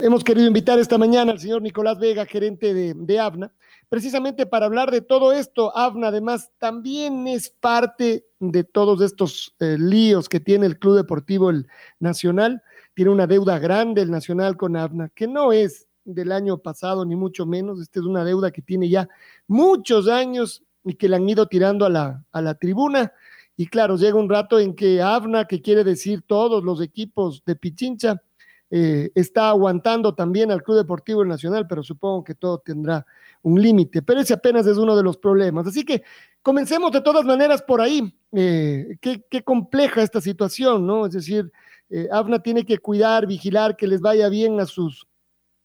Hemos 0.00 0.22
querido 0.22 0.46
invitar 0.46 0.78
esta 0.78 0.96
mañana 0.96 1.32
al 1.32 1.40
señor 1.40 1.60
Nicolás 1.60 1.98
Vega, 1.98 2.24
gerente 2.24 2.72
de, 2.72 2.94
de 2.94 3.18
AVNA 3.18 3.52
precisamente 3.88 4.46
para 4.46 4.66
hablar 4.66 4.92
de 4.92 5.00
todo 5.00 5.32
esto. 5.32 5.76
AVNA 5.76 6.08
además 6.08 6.52
también 6.58 7.26
es 7.26 7.50
parte 7.50 8.24
de 8.38 8.62
todos 8.62 9.00
estos 9.00 9.56
eh, 9.58 9.76
líos 9.76 10.28
que 10.28 10.38
tiene 10.38 10.66
el 10.66 10.78
Club 10.78 10.94
Deportivo 10.96 11.50
el 11.50 11.66
Nacional. 11.98 12.62
Tiene 12.94 13.10
una 13.10 13.26
deuda 13.26 13.58
grande 13.58 14.02
el 14.02 14.10
Nacional 14.12 14.56
con 14.56 14.76
AVNA, 14.76 15.10
que 15.16 15.26
no 15.26 15.52
es 15.52 15.88
del 16.04 16.30
año 16.30 16.58
pasado 16.58 17.04
ni 17.04 17.16
mucho 17.16 17.44
menos. 17.44 17.80
Esta 17.80 17.98
es 17.98 18.06
una 18.06 18.24
deuda 18.24 18.50
que 18.52 18.62
tiene 18.62 18.88
ya 18.88 19.08
muchos 19.48 20.06
años 20.06 20.62
y 20.84 20.94
que 20.94 21.08
le 21.08 21.16
han 21.16 21.28
ido 21.28 21.46
tirando 21.46 21.84
a 21.84 21.90
la, 21.90 22.24
a 22.30 22.40
la 22.40 22.54
tribuna. 22.54 23.12
Y 23.56 23.66
claro, 23.66 23.96
llega 23.96 24.16
un 24.16 24.30
rato 24.30 24.60
en 24.60 24.76
que 24.76 25.02
AVNA, 25.02 25.46
que 25.46 25.60
quiere 25.60 25.82
decir 25.82 26.22
todos 26.22 26.62
los 26.62 26.80
equipos 26.80 27.42
de 27.44 27.56
Pichincha, 27.56 28.22
eh, 28.70 29.10
está 29.14 29.48
aguantando 29.48 30.14
también 30.14 30.50
al 30.50 30.62
Club 30.62 30.76
Deportivo 30.76 31.24
Nacional, 31.24 31.66
pero 31.66 31.82
supongo 31.82 32.24
que 32.24 32.34
todo 32.34 32.58
tendrá 32.58 33.06
un 33.42 33.60
límite, 33.60 34.02
pero 34.02 34.20
ese 34.20 34.34
apenas 34.34 34.66
es 34.66 34.76
uno 34.76 34.96
de 34.96 35.02
los 35.02 35.16
problemas. 35.16 35.66
Así 35.66 35.84
que 35.84 36.02
comencemos 36.42 36.92
de 36.92 37.00
todas 37.00 37.24
maneras 37.24 37.62
por 37.62 37.80
ahí. 37.80 38.14
Eh, 38.32 38.98
qué, 39.00 39.42
compleja 39.42 40.02
esta 40.02 40.20
situación, 40.20 40.86
¿no? 40.86 41.06
Es 41.06 41.12
decir, 41.12 41.50
eh, 41.88 42.08
AFNA 42.12 42.42
tiene 42.42 42.64
que 42.64 42.78
cuidar, 42.78 43.26
vigilar 43.26 43.76
que 43.76 43.86
les 43.86 44.00
vaya 44.00 44.28
bien 44.28 44.60
a 44.60 44.66
sus, 44.66 45.06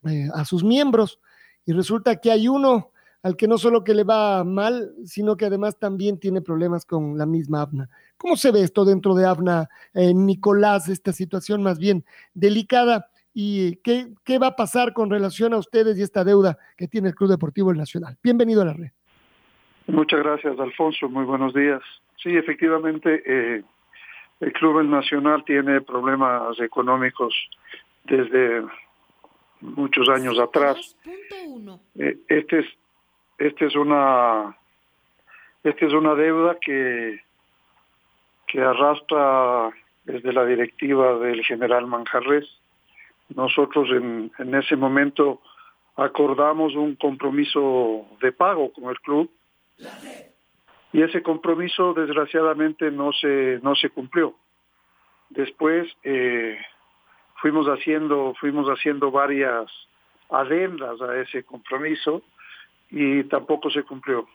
eh, 0.05 0.29
a 0.33 0.45
sus 0.45 0.63
miembros 0.63 1.19
y 1.65 1.73
resulta 1.73 2.15
que 2.15 2.31
hay 2.31 2.47
uno 2.47 2.92
al 3.23 3.37
que 3.37 3.47
no 3.47 3.57
solo 3.57 3.83
que 3.83 3.93
le 3.93 4.03
va 4.03 4.43
mal, 4.43 4.91
sino 5.05 5.37
que 5.37 5.45
además 5.45 5.79
también 5.79 6.19
tiene 6.19 6.41
problemas 6.41 6.85
con 6.85 7.17
la 7.17 7.25
misma 7.25 7.61
AFNA. 7.61 7.89
¿Cómo 8.17 8.35
se 8.35 8.51
ve 8.51 8.61
esto 8.61 8.85
dentro 8.85 9.15
de 9.15 9.25
AFNA, 9.25 9.69
Nicolás, 9.93 10.89
esta 10.89 11.13
situación 11.13 11.63
más 11.63 11.79
bien 11.79 12.05
delicada? 12.33 13.09
y 13.33 13.77
qué, 13.77 14.09
qué, 14.23 14.37
va 14.37 14.47
a 14.47 14.55
pasar 14.55 14.93
con 14.93 15.09
relación 15.09 15.53
a 15.53 15.57
ustedes 15.57 15.97
y 15.97 16.03
esta 16.03 16.23
deuda 16.23 16.57
que 16.77 16.87
tiene 16.87 17.09
el 17.09 17.15
Club 17.15 17.31
Deportivo 17.31 17.71
El 17.71 17.77
Nacional. 17.77 18.15
Bienvenido 18.21 18.61
a 18.61 18.65
la 18.65 18.73
red. 18.73 18.91
Muchas 19.87 20.19
gracias, 20.19 20.59
Alfonso. 20.59 21.09
Muy 21.09 21.25
buenos 21.25 21.53
días. 21.53 21.81
Sí, 22.21 22.37
efectivamente, 22.37 23.23
eh, 23.25 23.63
el 24.39 24.53
Club 24.53 24.79
El 24.79 24.89
Nacional 24.89 25.43
tiene 25.45 25.81
problemas 25.81 26.59
económicos 26.59 27.33
desde 28.05 28.63
muchos 29.61 30.07
años 30.09 30.39
atrás. 30.39 30.95
Eh, 31.95 32.17
este 32.27 32.59
es 32.59 32.65
este 33.37 33.65
es 33.65 33.75
una 33.75 34.55
este 35.63 35.85
es 35.85 35.93
una 35.93 36.15
deuda 36.15 36.57
que 36.59 37.21
que 38.47 38.61
arrastra 38.61 39.71
desde 40.03 40.33
la 40.33 40.45
directiva 40.45 41.17
del 41.17 41.43
general 41.43 41.87
Manjarres. 41.87 42.47
Nosotros 43.29 43.89
en, 43.89 44.31
en 44.37 44.53
ese 44.53 44.75
momento 44.75 45.41
acordamos 45.95 46.75
un 46.75 46.95
compromiso 46.95 48.05
de 48.21 48.31
pago 48.31 48.71
con 48.73 48.89
el 48.89 48.99
club 48.99 49.31
y 50.91 51.01
ese 51.01 51.23
compromiso 51.23 51.93
desgraciadamente 51.93 52.91
no 52.91 53.11
se 53.13 53.59
no 53.63 53.75
se 53.75 53.89
cumplió. 53.89 54.35
Después 55.29 55.91
eh, 56.03 56.57
fuimos 57.41 57.65
haciendo 57.67 58.35
fuimos 58.39 58.67
haciendo 58.67 59.09
varias 59.09 59.71
adendas 60.29 61.01
a 61.01 61.17
ese 61.17 61.43
compromiso 61.43 62.21
y 62.93 63.23
tampoco 63.25 63.69
se 63.69 63.83
cumplió 63.83 64.27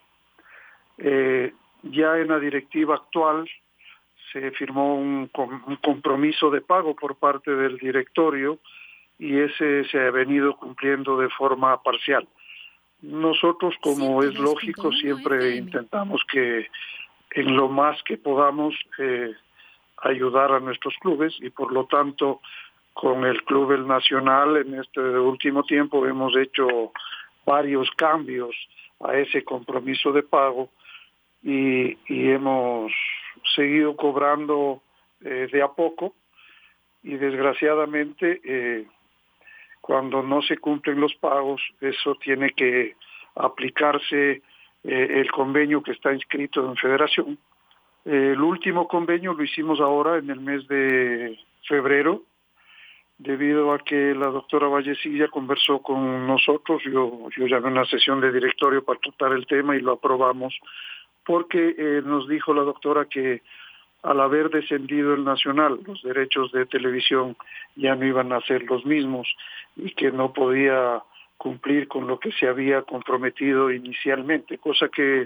eh, 0.99 1.53
ya 1.83 2.17
en 2.17 2.27
la 2.27 2.39
directiva 2.39 2.95
actual 2.95 3.49
se 4.33 4.51
firmó 4.51 4.95
un, 4.95 5.29
un 5.33 5.75
compromiso 5.77 6.51
de 6.51 6.61
pago 6.61 6.95
por 6.95 7.15
parte 7.15 7.55
del 7.55 7.77
directorio 7.77 8.59
y 9.17 9.39
ese 9.39 9.85
se 9.85 9.99
ha 9.99 10.11
venido 10.11 10.55
cumpliendo 10.55 11.17
de 11.17 11.29
forma 11.29 11.81
parcial. 11.81 12.27
Nosotros, 13.01 13.75
como 13.81 14.21
es 14.23 14.35
lógico, 14.35 14.91
siempre 14.91 15.55
intentamos 15.55 16.21
que 16.31 16.67
en 17.31 17.55
lo 17.55 17.69
más 17.69 18.01
que 18.03 18.17
podamos 18.17 18.75
eh, 18.97 19.33
ayudar 20.03 20.51
a 20.51 20.59
nuestros 20.59 20.93
clubes 20.99 21.35
y 21.39 21.49
por 21.49 21.71
lo 21.71 21.85
tanto 21.85 22.41
con 22.93 23.25
el 23.25 23.43
Club 23.45 23.71
El 23.71 23.87
Nacional 23.87 24.57
en 24.57 24.79
este 24.79 24.99
último 24.99 25.63
tiempo 25.63 26.05
hemos 26.05 26.35
hecho 26.35 26.91
varios 27.49 27.89
cambios 27.95 28.55
a 28.99 29.17
ese 29.17 29.43
compromiso 29.43 30.11
de 30.11 30.21
pago 30.21 30.69
y, 31.41 31.97
hemos 32.07 32.91
seguido 33.55 33.95
cobrando 33.95 34.83
eh, 35.25 35.47
de 35.51 35.61
a 35.63 35.69
poco 35.69 36.13
y 37.01 37.15
desgraciadamente 37.15 38.39
eh, 38.43 38.85
cuando 39.81 40.21
no 40.21 40.43
se 40.43 40.57
cumplen 40.57 41.01
los 41.01 41.15
pagos, 41.15 41.59
eso 41.81 42.13
tiene 42.23 42.51
que 42.51 42.95
aplicarse 43.33 44.43
eh, 44.83 45.07
el 45.21 45.31
convenio 45.31 45.81
que 45.81 45.93
está 45.93 46.13
inscrito 46.13 46.63
en 46.63 46.75
federación. 46.75 47.39
el 48.05 48.41
último 48.41 48.87
convenio 48.87 49.33
lo 49.33 49.43
hicimos 49.43 49.79
ahora 49.79 50.19
en 50.19 50.29
el 50.29 50.39
mes 50.39 50.67
de 50.67 51.35
febrero, 51.67 52.21
debido 53.19 53.73
a 53.73 53.79
que 53.79 54.15
la 54.15 54.27
doctora 54.27 54.67
Vallecilla 54.67 55.27
conversó 55.27 55.79
con 55.81 56.25
nosotros, 56.25 56.81
yo, 56.85 57.29
yo 57.37 57.47
llamé 57.47 57.67
una 57.67 57.85
sesión 57.85 58.21
de 58.21 58.31
directorio 58.31 58.83
para 58.83 58.99
tratar 58.99 59.33
el 59.33 59.45
tema 59.45 59.75
y 59.75 59.81
lo 59.81 59.93
aprobamos, 59.93 60.57
porque 61.25 61.75
eh, 61.77 62.01
nos 62.03 62.27
dijo 62.27 62.53
la 62.53 62.63
doctora 62.63 63.05
que 63.05 63.41
al 64.01 64.21
haber 64.21 64.49
descendido 64.49 65.13
el 65.13 65.25
nacional, 65.25 65.79
los 65.85 66.01
derechos 66.01 66.51
de 66.53 66.65
televisión 66.65 67.35
ya 67.75 67.95
no 67.95 68.05
iban 68.05 68.31
a 68.31 68.41
ser 68.41 68.63
los 68.63 68.85
mismos 68.85 69.27
y 69.75 69.91
que 69.91 70.11
no 70.11 70.31
podía 70.31 71.03
cumplir 71.37 71.87
con 71.87 72.07
lo 72.07 72.19
que 72.19 72.31
se 72.31 72.47
había 72.47 72.83
comprometido 72.83 73.71
inicialmente, 73.71 74.57
cosa 74.57 74.87
que 74.87 75.25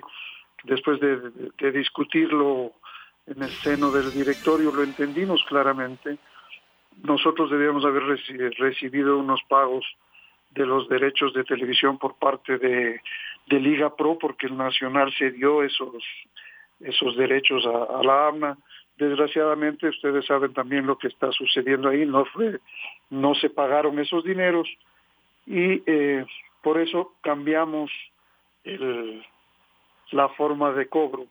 después 0.64 1.00
de, 1.00 1.72
discutirlo 1.72 2.72
en 3.28 3.44
el 3.44 3.50
seno 3.50 3.92
del 3.92 4.12
directorio 4.12 4.72
lo 4.72 4.84
entendimos 4.84 5.44
claramente. 5.48 6.18
Nosotros 7.02 7.50
debíamos 7.50 7.86
haber 7.86 8.04
recibido 8.58 9.18
unos 9.18 9.42
pagos 9.50 9.86
de 10.52 10.66
los 10.66 10.88
derechos 10.88 11.34
de 11.34 11.44
televisión 11.44 11.98
por 11.98 12.18
parte 12.18 12.58
de, 12.58 13.02
Liga 13.48 13.96
Pro 13.96 14.18
porque 14.18 14.48
el 14.48 14.58
Nacional 14.58 15.14
cedió 15.18 15.64
esos 15.64 16.04
esos 16.80 17.16
derechos 17.16 17.66
a, 17.66 18.02
la 18.04 18.28
AMNA. 18.28 18.58
Desgraciadamente 18.98 19.88
ustedes 19.88 20.26
saben 20.26 20.54
también 20.54 20.86
lo 20.86 20.98
que 20.98 21.08
está 21.08 21.32
sucediendo 21.32 21.90
ahí, 21.90 22.06
no 22.06 22.26
no 23.10 23.36
se 23.36 23.50
pagaron 23.50 24.00
esos 24.00 24.24
dineros 24.24 24.68
y 25.46 25.84
eh, 25.86 26.26
por 26.62 26.80
eso 26.80 27.14
cambiamos 27.22 27.92
la 30.12 30.30
forma 30.30 30.72
de 30.72 30.88
cobro 30.88 31.28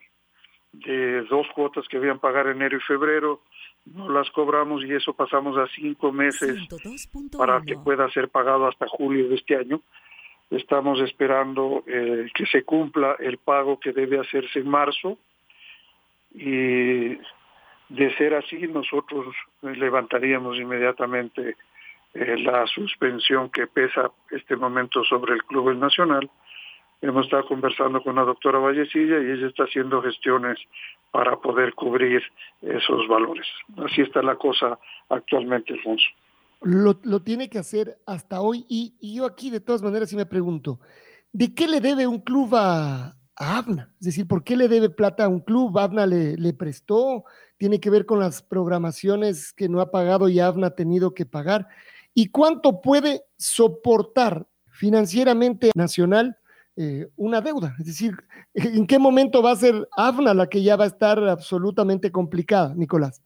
de 0.73 1.21
dos 1.23 1.47
cuotas 1.53 1.87
que 1.87 1.97
habían 1.97 2.19
pagar 2.19 2.47
enero 2.47 2.77
y 2.77 2.81
febrero, 2.81 3.41
no 3.85 4.09
las 4.09 4.29
cobramos 4.31 4.83
y 4.83 4.93
eso 4.93 5.13
pasamos 5.13 5.57
a 5.57 5.67
cinco 5.75 6.11
meses 6.11 6.57
para 7.37 7.61
que 7.61 7.75
pueda 7.75 8.09
ser 8.09 8.29
pagado 8.29 8.67
hasta 8.67 8.87
julio 8.87 9.29
de 9.29 9.35
este 9.35 9.55
año. 9.55 9.81
Estamos 10.49 11.01
esperando 11.01 11.83
eh, 11.87 12.29
que 12.33 12.45
se 12.45 12.63
cumpla 12.63 13.15
el 13.19 13.37
pago 13.37 13.79
que 13.79 13.91
debe 13.91 14.19
hacerse 14.19 14.59
en 14.59 14.69
marzo 14.69 15.17
y 16.33 17.17
de 17.89 18.15
ser 18.17 18.33
así, 18.35 18.67
nosotros 18.67 19.35
levantaríamos 19.61 20.57
inmediatamente 20.57 21.57
eh, 22.13 22.37
la 22.39 22.65
suspensión 22.67 23.49
que 23.49 23.67
pesa 23.67 24.11
este 24.31 24.55
momento 24.55 25.03
sobre 25.03 25.33
el 25.33 25.43
Club 25.43 25.75
Nacional 25.75 26.29
hemos 27.03 27.25
estado 27.25 27.45
conversando 27.45 28.01
con 28.01 28.15
la 28.15 28.23
doctora 28.23 28.59
Vallecilla 28.59 29.19
y 29.19 29.31
ella 29.31 29.47
está 29.47 29.63
haciendo 29.63 30.01
gestiones 30.01 30.57
para 31.11 31.39
poder 31.39 31.73
cubrir 31.73 32.23
esos 32.61 33.07
valores. 33.09 33.45
Así 33.77 34.01
está 34.01 34.23
la 34.23 34.35
cosa 34.35 34.79
actualmente, 35.09 35.73
Alfonso. 35.73 36.05
Lo, 36.61 36.97
lo 37.03 37.21
tiene 37.21 37.49
que 37.49 37.59
hacer 37.59 37.97
hasta 38.05 38.39
hoy 38.39 38.65
y, 38.69 38.95
yo 39.01 39.25
aquí 39.25 39.49
de 39.49 39.59
todas 39.59 39.81
maneras 39.81 40.09
sí 40.09 40.15
me 40.15 40.25
pregunto, 40.25 40.79
¿de 41.33 41.53
qué 41.53 41.67
le 41.67 41.81
debe 41.81 42.07
un 42.07 42.19
club 42.19 42.55
a, 42.55 43.17
a 43.35 43.57
ABNA? 43.57 43.93
Es 43.99 44.05
decir, 44.05 44.25
¿por 44.25 44.45
qué 44.45 44.55
le 44.55 44.69
debe 44.69 44.89
plata 44.89 45.25
a 45.25 45.29
un 45.29 45.41
club? 45.41 45.77
¿ABNA 45.77 46.05
le, 46.05 46.37
le 46.37 46.53
prestó? 46.53 47.25
¿Tiene 47.57 47.81
que 47.81 47.89
ver 47.89 48.05
con 48.05 48.19
las 48.19 48.41
programaciones 48.41 49.51
que 49.51 49.67
no 49.67 49.81
ha 49.81 49.91
pagado 49.91 50.29
y 50.29 50.39
ABNA 50.39 50.67
ha 50.67 50.75
tenido 50.75 51.13
que 51.13 51.25
pagar? 51.25 51.67
¿Y 52.13 52.29
cuánto 52.29 52.81
puede 52.81 53.23
soportar 53.37 54.47
financieramente 54.67 55.71
Nacional 55.75 56.37
eh, 56.75 57.07
una 57.15 57.41
deuda? 57.41 57.75
Es 57.79 57.85
decir, 57.85 58.13
¿en 58.53 58.87
qué 58.87 58.99
momento 58.99 59.41
va 59.41 59.51
a 59.51 59.55
ser 59.55 59.87
AFNA 59.95 60.33
la 60.33 60.47
que 60.47 60.63
ya 60.63 60.75
va 60.75 60.85
a 60.85 60.87
estar 60.87 61.19
absolutamente 61.23 62.11
complicada, 62.11 62.73
Nicolás? 62.75 63.21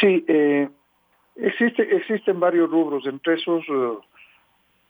Sí, 0.00 0.24
eh, 0.28 0.68
existe, 1.36 1.82
existen 1.96 2.40
varios 2.40 2.70
rubros, 2.70 3.06
entre 3.06 3.34
esos... 3.34 3.64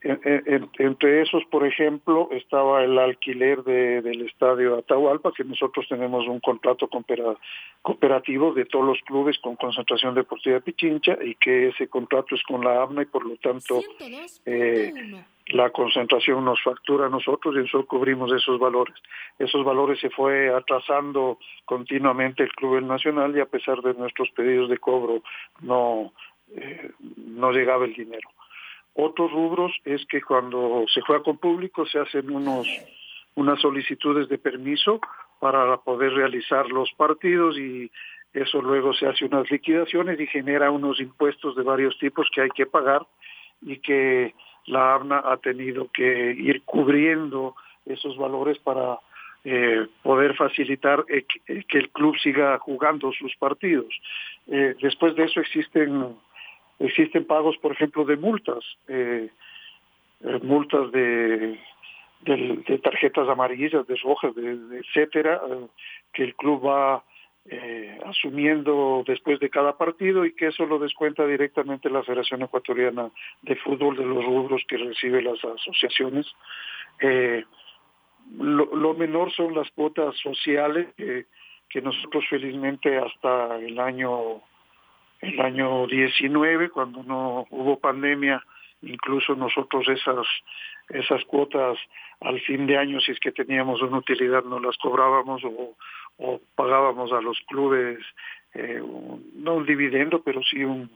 entre 0.05 1.23
esos, 1.23 1.45
por 1.45 1.65
ejemplo, 1.65 2.29
estaba 2.33 2.83
el 2.83 2.99
alquiler 2.99 3.63
de, 3.63 4.03
del 4.03 4.23
estadio 4.23 4.77
Atahualpa, 4.77 5.31
que 5.33 5.45
nosotros 5.45 5.87
tenemos 5.89 6.27
un 6.27 6.41
contrato 6.41 6.89
cooperativo 7.83 8.53
de 8.53 8.65
todos 8.65 8.85
los 8.85 8.99
clubes 9.03 9.39
con 9.39 9.55
concentración 9.55 10.15
deportiva 10.15 10.57
de 10.57 10.61
Pichincha 10.61 11.17
y 11.23 11.37
que 11.37 11.69
ese 11.69 11.87
contrato 11.89 12.35
es 12.35 12.43
con 12.43 12.65
la 12.65 12.83
AMNA 12.83 13.03
y 13.03 13.07
por 13.07 13.25
lo 13.25 13.37
tanto 13.37 13.81
eh, 14.45 14.93
la 15.47 15.71
concentración 15.71 16.45
nos 16.45 16.61
factura 16.63 17.07
a 17.07 17.11
nosotros 17.11 17.55
y 17.55 17.59
nosotros 17.59 17.87
cubrimos 17.87 18.33
esos 18.33 18.59
valores. 18.59 18.97
Esos 19.39 19.65
valores 19.65 20.01
se 20.01 20.11
fue 20.11 20.53
atrasando 20.53 21.39
continuamente 21.65 22.43
el 22.43 22.53
Club 22.53 22.83
Nacional 22.83 23.37
y 23.37 23.41
a 23.41 23.47
pesar 23.47 23.81
de 23.83 23.95
nuestros 23.95 24.31
pedidos 24.31 24.69
de 24.69 24.79
cobro 24.79 25.23
no, 25.61 26.13
eh, 26.57 26.91
no 27.17 27.53
llegaba 27.53 27.85
el 27.85 27.95
dinero. 27.95 28.29
Otros 28.95 29.33
rubros 29.33 29.73
es 29.85 30.05
que 30.07 30.21
cuando 30.21 30.85
se 30.93 31.01
juega 31.01 31.23
con 31.23 31.39
público 31.39 31.87
se 31.87 31.99
hacen 31.99 32.31
unos 32.31 32.67
unas 33.35 33.61
solicitudes 33.61 34.29
de 34.29 34.39
permiso 34.39 35.01
para 35.41 35.79
poder 35.79 36.13
realizar 36.13 36.69
los 36.69 36.93
partidos 36.93 37.59
y 37.59 37.91
eso 38.33 38.63
luego 38.63 38.93
se 38.95 39.07
hace 39.07 39.25
unas 39.25 39.51
liquidaciones 39.51 40.19
y 40.21 40.27
genera 40.27 40.71
unos 40.71 41.01
impuestos 41.01 41.57
de 41.57 41.63
varios 41.63 41.99
tipos 41.99 42.29
que 42.35 42.43
hay 42.43 42.51
que 42.51 42.67
pagar 42.67 43.07
y 43.61 43.79
que 43.79 44.35
la 44.67 44.95
ABNA 44.95 45.23
ha 45.25 45.37
tenido 45.39 45.89
que 45.93 46.33
ir 46.33 46.63
cubriendo 46.65 47.55
esos 47.87 48.17
valores 48.17 48.59
para 48.59 48.99
eh, 49.45 49.87
poder 50.03 50.37
facilitar 50.37 51.05
eh, 51.09 51.25
que, 51.67 51.79
el 51.79 51.91
club 51.91 52.17
siga 52.19 52.59
jugando 52.59 53.13
sus 53.13 53.35
partidos. 53.37 53.93
Eh, 54.47 54.77
después 54.81 55.17
de 55.17 55.25
eso 55.25 55.41
existen 55.41 56.17
existen 56.79 57.25
pagos, 57.25 57.57
por 57.59 57.73
ejemplo, 57.73 58.05
de 58.05 58.17
multas, 58.17 58.65
eh, 58.89 59.29
eh, 60.21 60.41
multas 60.43 60.91
de, 60.93 61.59
tarjetas 62.83 63.29
amarillas, 63.29 63.87
de 63.87 63.97
rojas, 63.97 64.35
de, 64.35 64.79
etcétera, 64.79 65.41
eh, 65.49 65.67
que 66.13 66.25
el 66.25 66.35
club 66.35 66.67
va 66.67 67.05
asumiendo 68.07 69.03
después 69.05 69.41
de 69.41 69.51
cada 69.51 69.77
partido 69.77 70.25
y 70.25 70.33
que 70.33 70.47
eso 70.47 70.65
lo 70.65 70.79
descuenta 70.79 71.27
directamente 71.27 71.91
la 71.91 72.05
Federación 72.05 72.43
Ecuatoriana 72.43 73.11
de 73.43 73.57
Fútbol 73.57 73.97
de 73.97 74.07
los 74.07 74.25
rubros 74.25 74.63
que 74.69 74.77
recibe 74.77 75.21
las 75.23 75.45
asociaciones. 75.45 76.25
Lo, 78.39 78.77
lo, 78.77 78.95
menor 78.95 79.33
son 79.33 79.57
las 79.57 79.69
cuotas 79.73 80.17
sociales 80.19 80.87
que 80.97 81.83
nosotros 81.83 82.25
felizmente 82.31 82.97
hasta 82.97 83.57
el 83.57 83.81
año 83.81 84.41
el 85.23 85.41
año 85.41 85.87
19, 85.87 86.71
cuando 86.71 87.03
no 87.05 87.47
hubo 87.51 87.79
pandemia, 87.79 88.45
incluso 88.83 89.35
nosotros 89.37 89.89
esas, 89.89 90.27
esas 90.91 91.25
cuotas 91.25 91.79
al 92.21 92.41
fin 92.41 92.67
de 92.67 92.77
año, 92.77 93.01
si 93.01 93.13
es 93.13 93.21
que 93.21 93.33
teníamos 93.33 93.81
una 93.83 93.99
utilidad, 93.99 94.45
no 94.45 94.59
las 94.59 94.77
cobrábamos 94.79 95.43
o, 95.45 95.77
o 96.19 96.41
pagábamos 96.57 97.13
a 97.13 97.21
los 97.21 97.39
clubes, 97.47 97.99
eh, 98.55 98.83
no 99.37 99.55
un 99.55 99.67
dividendo, 99.67 100.23
pero 100.23 100.43
sí 100.43 100.65
un, 100.65 100.91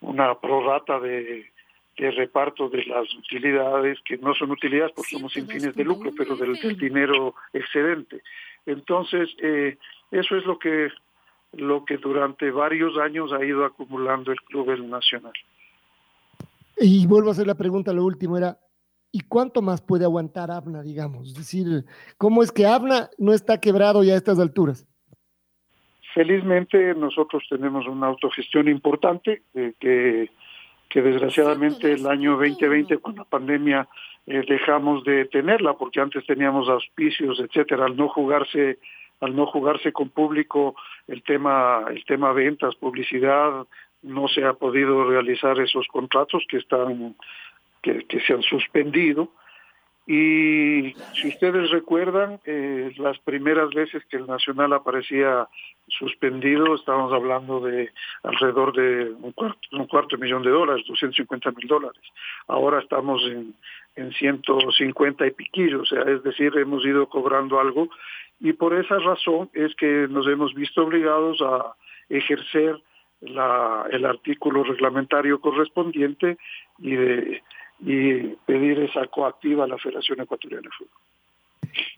una 0.00 0.34
prorata 0.36 1.00
de, 1.00 1.50
de 1.98 2.10
reparto 2.12 2.68
de 2.68 2.84
las 2.84 3.12
utilidades, 3.14 3.98
que 4.04 4.16
no 4.18 4.34
son 4.34 4.52
utilidades 4.52 4.92
porque 4.94 5.10
somos 5.10 5.32
sin 5.32 5.48
fines 5.48 5.74
de 5.74 5.84
lucro, 5.84 6.12
pero 6.16 6.36
del, 6.36 6.54
del 6.54 6.76
dinero 6.76 7.34
excedente. 7.52 8.22
Entonces, 8.64 9.28
eh, 9.40 9.76
eso 10.12 10.36
es 10.36 10.44
lo 10.44 10.58
que 10.58 10.90
lo 11.56 11.84
que 11.84 11.96
durante 11.96 12.50
varios 12.50 12.96
años 12.98 13.32
ha 13.32 13.44
ido 13.44 13.64
acumulando 13.64 14.32
el 14.32 14.40
Club 14.42 14.70
El 14.70 14.88
Nacional. 14.88 15.32
Y 16.78 17.06
vuelvo 17.06 17.28
a 17.28 17.32
hacer 17.32 17.46
la 17.46 17.54
pregunta, 17.54 17.92
lo 17.92 18.04
último 18.04 18.36
era, 18.36 18.58
¿y 19.10 19.20
cuánto 19.20 19.62
más 19.62 19.80
puede 19.80 20.04
aguantar 20.04 20.50
Abna, 20.50 20.82
digamos? 20.82 21.28
Es 21.28 21.34
decir, 21.34 21.84
¿cómo 22.18 22.42
es 22.42 22.52
que 22.52 22.66
Abna 22.66 23.08
no 23.18 23.32
está 23.32 23.60
quebrado 23.60 24.04
ya 24.04 24.14
a 24.14 24.16
estas 24.16 24.38
alturas? 24.38 24.86
Felizmente 26.14 26.94
nosotros 26.94 27.44
tenemos 27.48 27.86
una 27.86 28.06
autogestión 28.06 28.68
importante 28.68 29.42
eh, 29.54 29.74
que, 29.78 30.30
que 30.88 31.02
desgraciadamente 31.02 31.92
el 31.92 32.06
año 32.06 32.32
2020 32.32 32.98
con 32.98 33.16
la 33.16 33.24
pandemia 33.24 33.88
eh, 34.26 34.42
dejamos 34.48 35.04
de 35.04 35.26
tenerla 35.26 35.74
porque 35.74 36.00
antes 36.00 36.26
teníamos 36.26 36.68
auspicios, 36.68 37.38
etcétera, 37.38 37.86
al 37.86 37.96
no 37.96 38.08
jugarse 38.08 38.78
al 39.20 39.34
no 39.34 39.46
jugarse 39.46 39.92
con 39.92 40.10
público 40.10 40.74
el 41.06 41.22
tema 41.22 41.84
el 41.88 42.04
tema 42.04 42.32
ventas 42.32 42.74
publicidad 42.76 43.66
no 44.02 44.28
se 44.28 44.44
ha 44.44 44.52
podido 44.54 45.08
realizar 45.08 45.58
esos 45.60 45.86
contratos 45.88 46.44
que 46.48 46.58
están 46.58 47.16
que, 47.82 48.20
se 48.26 48.32
han 48.32 48.42
suspendido. 48.42 49.28
Y 50.08 50.94
si 51.14 51.28
ustedes 51.28 51.70
recuerdan 51.70 52.38
eh, 52.44 52.92
las 52.96 53.18
primeras 53.20 53.70
veces 53.70 54.04
que 54.06 54.16
el 54.16 54.26
nacional 54.26 54.72
aparecía 54.72 55.48
suspendido 55.88 56.76
estábamos 56.76 57.12
hablando 57.12 57.60
de 57.60 57.90
alrededor 58.22 58.72
de 58.74 59.12
un 59.20 59.32
cuarto, 59.32 59.58
un 59.72 59.86
cuarto 59.86 60.16
millón 60.16 60.42
de 60.42 60.50
dólares 60.50 60.84
250 60.86 61.50
mil 61.52 61.66
dólares. 61.66 62.02
Ahora 62.46 62.80
estamos 62.80 63.22
en 63.24 63.54
en 63.96 64.12
150 64.12 65.26
y 65.26 65.30
piquillos, 65.30 65.82
o 65.82 65.86
sea, 65.86 66.02
es 66.12 66.22
decir, 66.22 66.52
hemos 66.56 66.84
ido 66.84 67.08
cobrando 67.08 67.58
algo 67.58 67.88
y 68.40 68.52
por 68.52 68.74
esa 68.74 68.98
razón 68.98 69.50
es 69.54 69.74
que 69.76 70.06
nos 70.08 70.26
hemos 70.26 70.54
visto 70.54 70.82
obligados 70.82 71.40
a 71.40 71.74
ejercer 72.08 72.80
la, 73.20 73.86
el 73.90 74.04
artículo 74.04 74.62
reglamentario 74.64 75.40
correspondiente 75.40 76.36
y, 76.78 76.94
de, 76.94 77.42
y 77.80 78.20
pedir 78.46 78.80
esa 78.80 79.06
coactiva 79.06 79.64
a 79.64 79.68
la 79.68 79.78
Federación 79.78 80.20
Ecuatoriana 80.20 80.62
de 80.62 80.70
Fútbol. 80.70 81.00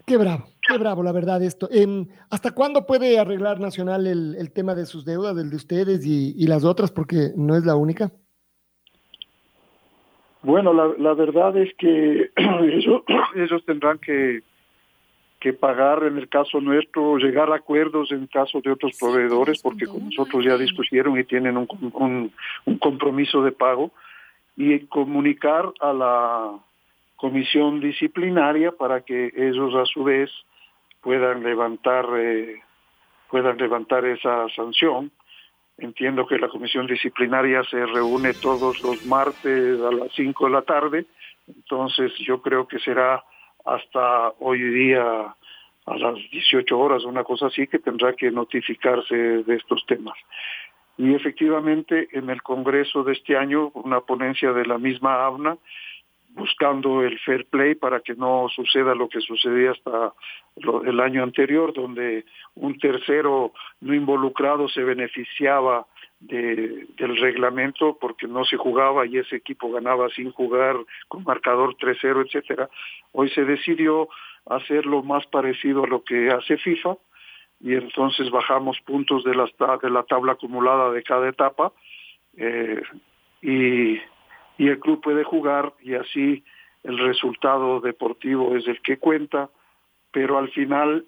Qué 0.07 0.17
bravo, 0.17 0.47
qué 0.67 0.79
bravo, 0.79 1.03
la 1.03 1.13
verdad, 1.13 1.43
esto. 1.43 1.69
Eh, 1.71 2.07
¿Hasta 2.31 2.53
cuándo 2.53 2.87
puede 2.87 3.19
arreglar 3.19 3.61
Nacional 3.61 4.07
el, 4.07 4.35
el, 4.37 4.53
tema 4.53 4.75
de 4.75 4.87
sus 4.87 5.05
deudas, 5.05 5.37
del 5.37 5.51
de 5.51 5.57
ustedes 5.57 6.07
y, 6.07 6.35
y, 6.37 6.47
las 6.47 6.65
otras, 6.65 6.91
porque 6.91 7.31
no 7.37 7.57
es 7.57 7.65
la 7.65 7.77
única? 7.77 8.11
Bueno, 10.43 10.73
la, 10.73 10.91
la 10.99 11.15
verdad 11.15 11.57
es 11.57 11.73
que 11.77 12.31
ellos, 12.37 13.03
ellos 13.37 13.65
tendrán 13.67 13.99
que 13.99 14.43
que 15.41 15.53
pagar 15.53 16.03
en 16.05 16.19
el 16.19 16.29
caso 16.29 16.61
nuestro, 16.61 17.17
llegar 17.17 17.53
a 17.53 17.57
acuerdos 17.57 18.11
en 18.11 18.23
el 18.23 18.29
caso 18.29 18.61
de 18.61 18.73
otros 18.73 18.97
proveedores, 18.99 19.63
porque 19.63 19.87
con 19.87 20.05
nosotros 20.07 20.45
ya 20.45 20.57
discutieron 20.57 21.19
y 21.19 21.25
tienen 21.25 21.57
un, 21.57 21.69
un, 21.95 22.33
un 22.65 22.79
compromiso 22.79 23.43
de 23.43 23.53
pago, 23.53 23.93
y 24.57 24.81
comunicar 24.87 25.73
a 25.81 25.93
la 25.93 26.59
comisión 27.15 27.81
disciplinaria 27.81 28.73
para 28.73 29.03
que 29.03 29.33
ellos 29.37 29.75
a 29.77 29.87
su 29.87 30.03
vez 30.03 30.31
puedan 31.01 31.45
levantar 31.45 32.07
eh, 32.17 32.61
puedan 33.31 33.57
levantar 33.57 34.05
esa 34.05 34.49
sanción. 34.49 35.13
Entiendo 35.79 36.27
que 36.27 36.39
la 36.39 36.49
comisión 36.49 36.89
disciplinaria 36.89 37.63
se 37.65 37.87
reúne 37.87 38.35
todos 38.35 38.83
los 38.83 39.07
martes 39.07 39.81
a 39.81 39.93
las 39.93 40.13
5 40.17 40.47
de 40.47 40.51
la 40.51 40.63
tarde, 40.63 41.07
entonces 41.47 42.13
yo 42.19 42.43
creo 42.43 42.67
que 42.67 42.81
será 42.81 43.23
hasta 43.75 44.33
hoy 44.41 44.63
día 44.63 45.35
a 45.87 45.97
las 45.97 46.15
18 46.31 46.79
horas, 46.79 47.05
una 47.05 47.25
cosa 47.25 47.47
así, 47.47 47.67
que 47.67 47.79
tendrá 47.79 48.13
que 48.15 48.31
notificarse 48.31 49.17
de 49.17 49.55
estos 49.55 49.85
temas. 49.87 50.17
Y 50.97 51.15
efectivamente, 51.15 52.09
en 52.13 52.29
el 52.29 52.43
Congreso 52.43 53.05
de 53.05 53.13
este 53.13 53.37
año, 53.37 53.71
una 53.75 54.01
ponencia 54.01 54.53
de 54.53 54.67
la 54.67 54.79
misma 54.79 55.27
ABNA, 55.27 55.57
buscando 56.31 57.03
el 57.03 57.19
fair 57.21 57.47
play 57.47 57.75
para 57.75 58.01
que 58.01 58.15
no 58.15 58.49
suceda 58.55 58.95
lo 58.95 59.09
que 59.09 59.21
sucedía 59.21 59.73
hasta 59.73 60.13
lo, 60.57 60.85
el 60.85 61.01
año 61.01 61.23
anterior, 61.23 61.73
donde 61.73 62.25
un 62.55 62.79
tercero 62.79 63.53
no 63.81 63.95
involucrado 63.95 64.69
se 64.69 64.83
beneficiaba 64.83 65.87
del 66.21 67.17
reglamento 67.21 67.97
porque 68.01 68.27
no 68.27 68.45
se 68.45 68.57
jugaba 68.57 69.07
y 69.07 69.19
ese 69.19 69.37
equipo 69.37 69.71
ganaba 69.71 70.09
sin 70.11 70.33
jugar 70.33 70.77
con 71.07 71.23
marcador 71.25 71.77
3-0, 71.77 72.27
etcétera. 72.27 72.69
Hoy 73.13 73.31
se 73.31 73.45
decidió 73.45 74.09
hacerlo 74.47 75.03
más 75.03 75.27
parecido 75.27 75.85
a 75.85 75.87
lo 75.87 76.03
que 76.03 76.31
hace 76.31 76.57
FIFA 76.57 76.97
y 77.61 77.75
entonces 77.75 78.31
bajamos 78.31 78.81
puntos 78.81 79.25
de 79.25 79.35
la, 79.35 79.49
de 79.81 79.91
la 79.91 80.03
tabla 80.05 80.33
acumulada 80.33 80.91
de 80.91 81.03
cada 81.03 81.29
etapa 81.29 81.73
eh, 82.37 82.83
y, 83.43 84.01
y 84.59 84.69
el 84.69 84.79
club 84.81 85.01
puede 85.01 85.25
jugar 85.25 85.73
y 85.83 85.95
así 85.95 86.43
el 86.83 86.99
resultado 86.99 87.81
deportivo 87.81 88.57
es 88.57 88.67
el 88.67 88.81
que 88.81 88.99
cuenta, 88.99 89.51
pero 90.11 90.39
al 90.39 90.51
final 90.51 91.05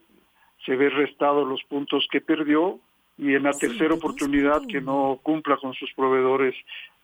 se 0.66 0.76
ve 0.76 0.90
restado 0.90 1.44
los 1.44 1.62
puntos 1.64 2.06
que 2.10 2.20
perdió 2.20 2.80
y 3.20 3.34
en 3.34 3.42
la 3.42 3.52
tercera 3.52 3.94
oportunidad 3.94 4.62
que 4.66 4.80
no 4.80 5.20
cumpla 5.22 5.58
con 5.58 5.74
sus 5.74 5.92
proveedores 5.94 6.54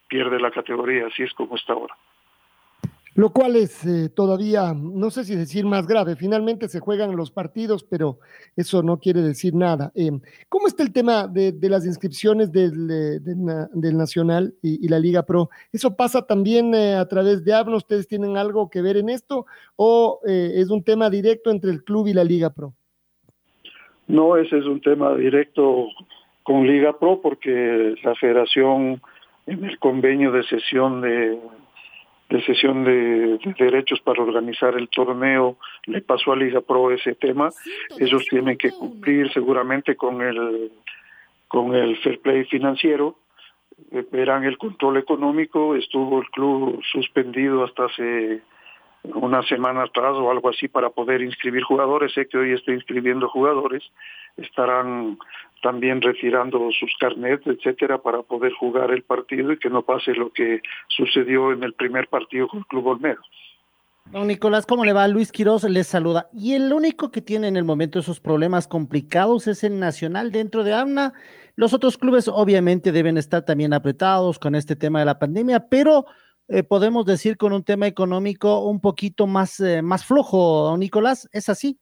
pierde 0.09 0.41
la 0.41 0.51
categoría, 0.51 1.07
así 1.09 1.23
es 1.23 1.33
como 1.35 1.57
está 1.57 1.75
ahora. 1.75 1.95
Lo 3.15 3.31
cual 3.31 3.57
es 3.57 3.85
eh, 3.87 4.11
todavía, 4.11 4.75
no 4.75 5.11
sé 5.11 5.25
si 5.25 5.35
decir 5.35 5.65
más 5.65 5.87
grave, 5.87 6.17
finalmente 6.17 6.69
se 6.69 6.81
juegan 6.81 7.17
los 7.17 7.31
partidos, 7.31 7.83
pero 7.83 8.19
eso 8.57 8.83
no 8.83 8.99
quiere 8.99 9.23
decir 9.23 9.55
nada. 9.55 9.91
Eh, 9.95 10.11
¿Cómo 10.51 10.69
está 10.69 10.83
el 10.83 10.93
tema 10.93 11.27
de, 11.27 11.57
las 11.63 11.87
inscripciones 11.87 12.53
del, 12.53 12.91
eh, 12.91 13.21
del, 13.21 13.97
Nacional 13.97 14.55
y, 14.61 14.87
la 14.89 14.99
Liga 14.99 15.25
Pro? 15.25 15.49
¿Eso 15.73 15.97
pasa 15.97 16.27
también 16.27 16.75
a 16.75 17.09
través 17.09 17.43
de 17.43 17.55
ABNO? 17.55 17.79
¿Ustedes 17.79 18.07
tienen 18.07 18.37
algo 18.37 18.69
que 18.69 18.83
ver 18.83 18.99
en 18.99 19.09
esto 19.09 19.47
o 19.77 20.21
es 20.27 20.69
un 20.69 20.85
tema 20.85 21.09
directo 21.09 21.51
entre 21.51 21.71
el 21.71 21.85
club 21.85 22.09
y 22.09 22.13
la 22.13 22.25
Liga 22.25 22.51
Pro? 22.51 22.75
No, 24.09 24.37
ese 24.37 24.59
es 24.59 24.65
un 24.67 24.81
tema 24.81 25.15
directo 25.15 25.89
con 26.43 26.67
Liga 26.67 26.99
Pro 26.99 27.21
porque 27.21 27.95
la 28.03 28.15
federación 28.15 29.01
en 29.47 29.65
el 29.65 29.79
convenio 29.79 30.31
de 30.33 30.45
sesión 30.45 31.01
de, 31.01 31.39
de 32.29 32.43
sesión 32.45 32.85
de, 32.85 33.39
derechos 33.59 34.01
para 34.01 34.23
organizar 34.23 34.77
el 34.77 34.89
torneo 34.89 35.57
le 35.87 36.03
pasó 36.03 36.33
a 36.33 36.37
Liga 36.37 36.61
Pro 36.61 36.91
ese 36.91 37.15
tema. 37.15 37.51
Ellos 37.99 38.25
tienen 38.29 38.57
que 38.57 38.71
cumplir 38.71 39.33
seguramente 39.33 39.97
con 39.97 40.23
el 40.23 40.73
con 41.49 41.75
el 41.77 41.97
fair 41.99 42.21
play 42.21 42.45
financiero, 42.45 43.19
eh, 43.93 44.05
verán 44.11 44.43
el 44.43 44.59
control 44.59 44.97
económico, 44.97 45.77
estuvo 45.77 46.21
el 46.21 46.29
club 46.31 46.83
suspendido 46.91 47.63
hasta 47.63 47.85
hace 47.85 48.43
una 49.15 49.43
semana 49.43 49.85
atrás 49.85 50.15
o 50.15 50.31
algo 50.31 50.49
así 50.49 50.69
para 50.69 50.91
poder 50.91 51.23
inscribir 51.23 51.63
jugadores. 51.63 52.13
Sé 52.13 52.27
que 52.29 52.39
hoy 52.39 52.53
estoy 52.53 52.75
inscribiendo 52.75 53.29
jugadores. 53.29 53.83
Estarán 54.37 55.19
también 55.63 56.03
retirando 56.03 56.71
sus 56.73 56.93
carnets, 56.99 57.47
etcétera, 57.47 57.99
para 57.99 58.23
poder 58.23 58.53
jugar 58.53 58.91
el 58.91 59.03
partido 59.03 59.53
y 59.53 59.59
que 59.59 59.71
no 59.71 59.83
pase 59.83 60.13
lo 60.15 60.31
que 60.31 60.61
sucedió 60.89 61.53
en 61.53 61.63
el 61.63 61.75
primer 61.75 62.09
partido 62.09 62.49
con 62.49 62.61
el 62.61 62.67
Club 62.67 62.87
Olmedo. 62.87 63.21
Don 64.13 64.29
Nicolás, 64.29 64.67
¿cómo 64.67 64.85
le 64.85 64.93
va? 64.93 65.09
Luis 65.09 65.33
Quiroz 65.33 65.65
les 65.65 65.89
saluda. 65.89 66.29
Y 66.33 66.55
el 66.55 66.73
único 66.73 67.11
que 67.11 67.21
tiene 67.21 67.49
en 67.49 67.57
el 67.57 67.65
momento 67.65 67.99
esos 67.99 68.21
problemas 68.21 68.69
complicados 68.69 69.49
es 69.49 69.65
el 69.65 69.81
Nacional 69.81 70.31
dentro 70.31 70.63
de 70.63 70.75
AMNA. 70.75 71.13
Los 71.57 71.73
otros 71.73 71.99
clubes 71.99 72.29
obviamente 72.29 72.93
deben 72.93 73.19
estar 73.19 73.45
también 73.45 73.73
apretados 73.73 74.39
con 74.39 74.55
este 74.55 74.77
tema 74.77 75.01
de 75.01 75.07
la 75.07 75.19
pandemia, 75.19 75.69
pero 75.69 76.07
eh, 76.49 76.63
podemos 76.63 77.05
decir 77.07 77.37
con 77.37 77.53
un 77.53 77.65
tema 77.65 77.87
económico 77.87 78.61
un 78.61 78.81
poquito 78.81 79.27
más, 79.27 79.61
eh, 79.61 79.83
más 79.83 80.05
flojo, 80.05 80.77
Nicolás, 80.79 81.29
¿es 81.33 81.49
así? 81.49 81.79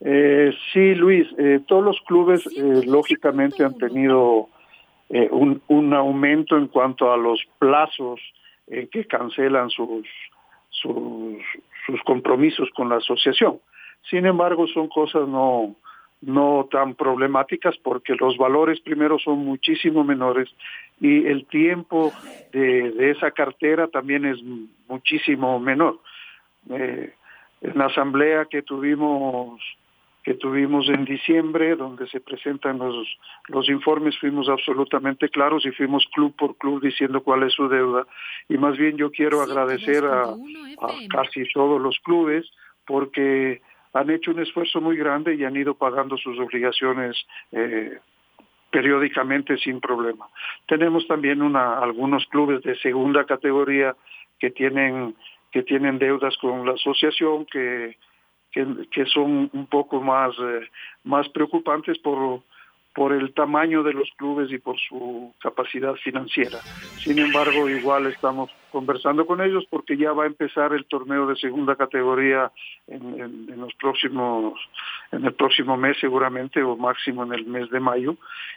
Eh, 0.00 0.52
sí, 0.72 0.94
Luis, 0.94 1.28
todos 1.68 1.84
los 1.84 2.00
clubes 2.06 2.44
lógicamente 2.56 3.64
han 3.64 3.78
tenido 3.78 4.48
un, 5.08 5.62
un, 5.68 5.94
aumento 5.94 6.56
en 6.56 6.66
cuanto 6.66 7.12
a 7.12 7.16
los 7.16 7.40
plazos 7.58 8.20
en 8.66 8.88
que 8.88 9.06
cancelan 9.06 9.70
sus, 9.70 10.08
sus, 10.70 11.36
sus 11.86 12.02
compromisos 12.04 12.68
con 12.74 12.88
la 12.88 12.96
asociación. 12.96 13.60
Sin 14.10 14.26
embargo, 14.26 14.66
son 14.66 14.88
cosas 14.88 15.28
no, 15.28 15.76
no 16.22 16.68
tan 16.70 16.94
problemáticas 16.94 17.76
porque 17.78 18.14
los 18.14 18.36
valores 18.36 18.80
primero 18.80 19.18
son 19.18 19.44
muchísimo 19.44 20.04
menores 20.04 20.48
y 21.02 21.26
el 21.26 21.46
tiempo 21.46 22.12
de, 22.52 23.10
esa 23.10 23.32
cartera 23.32 23.88
también 23.88 24.24
es 24.24 24.38
muchísimo 24.86 25.58
menor. 25.58 25.98
Eh, 26.70 27.12
en 27.60 27.78
la 27.78 27.86
asamblea 27.86 28.46
que 28.46 28.62
tuvimos 28.62 29.60
que 30.22 30.34
tuvimos 30.34 30.88
en 30.88 31.04
diciembre, 31.04 31.74
donde 31.74 32.06
se 32.06 32.20
presentan 32.20 32.78
los, 32.78 33.08
los 33.48 33.68
informes, 33.68 34.16
fuimos 34.20 34.48
absolutamente 34.48 35.28
claros 35.28 35.66
y 35.66 35.72
fuimos 35.72 36.06
club 36.14 36.32
por 36.36 36.56
club 36.56 36.80
diciendo 36.80 37.24
cuál 37.24 37.42
es 37.42 37.52
su 37.54 37.68
deuda. 37.68 38.06
Y 38.48 38.56
más 38.56 38.76
bien 38.76 38.96
yo 38.96 39.10
quiero 39.10 39.42
agradecer 39.42 40.04
a, 40.04 40.26
a 40.26 40.88
casi 41.10 41.42
todos 41.52 41.80
los 41.80 41.98
clubes 42.04 42.48
porque 42.86 43.62
han 43.92 44.10
hecho 44.10 44.30
un 44.30 44.38
esfuerzo 44.38 44.80
muy 44.80 44.96
grande 44.96 45.34
y 45.34 45.42
han 45.42 45.56
ido 45.56 45.74
pagando 45.74 46.16
sus 46.16 46.38
obligaciones 46.38 47.16
eh, 47.50 47.98
periódicamente 48.72 49.56
sin 49.58 49.80
problema. 49.80 50.26
Tenemos 50.66 51.06
también 51.06 51.42
una, 51.42 51.78
algunos 51.78 52.26
clubes 52.26 52.62
de 52.62 52.74
segunda 52.76 53.24
categoría 53.24 53.94
que 54.40 54.50
tienen 54.50 55.14
que 55.52 55.62
tienen 55.62 55.98
deudas 55.98 56.34
con 56.38 56.64
la 56.64 56.72
asociación 56.72 57.44
que, 57.44 57.98
que, 58.50 59.06
son 59.06 59.50
un 59.52 59.66
poco 59.66 60.00
más, 60.00 60.34
eh, 60.38 60.68
más 61.04 61.28
preocupantes 61.28 61.98
por, 61.98 62.40
por 62.94 63.12
el 63.12 63.32
tamaño 63.32 63.82
de 63.82 63.94
los 63.94 64.10
clubes 64.16 64.50
y 64.52 64.58
por 64.58 64.78
su 64.78 65.32
capacidad 65.40 65.94
financiera. 65.94 66.58
Sin 66.98 67.18
embargo, 67.18 67.68
igual 67.68 68.06
estamos 68.06 68.50
conversando 68.70 69.26
con 69.26 69.40
ellos 69.40 69.64
porque 69.70 69.96
ya 69.96 70.12
va 70.12 70.24
a 70.24 70.26
empezar 70.26 70.72
el 70.72 70.84
torneo 70.86 71.26
de 71.26 71.36
segunda 71.36 71.76
categoría 71.76 72.52
en, 72.88 73.46
los 73.58 73.74
próximos, 73.74 74.58
en 75.10 75.24
el 75.24 75.32
próximo 75.34 75.76
mes 75.76 75.96
seguramente 76.00 76.62
o 76.62 76.76
máximo 76.76 77.24
en 77.24 77.32
el 77.32 77.46
mes 77.46 77.70
de 77.70 77.80
mayo 77.80 78.16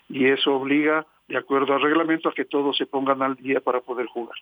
y 0.09 0.25
eso 0.25 0.53
obliga, 0.55 1.05
de 1.27 1.37
acuerdo 1.37 1.73
al 1.73 1.81
reglamento, 1.81 2.29
a 2.29 2.33
que 2.33 2.45
todos 2.45 2.77
se 2.77 2.85
pongan 2.85 3.21
al 3.21 3.35
día 3.35 3.61
para 3.61 3.79
poder 3.79 4.07
jugar. 4.07 4.35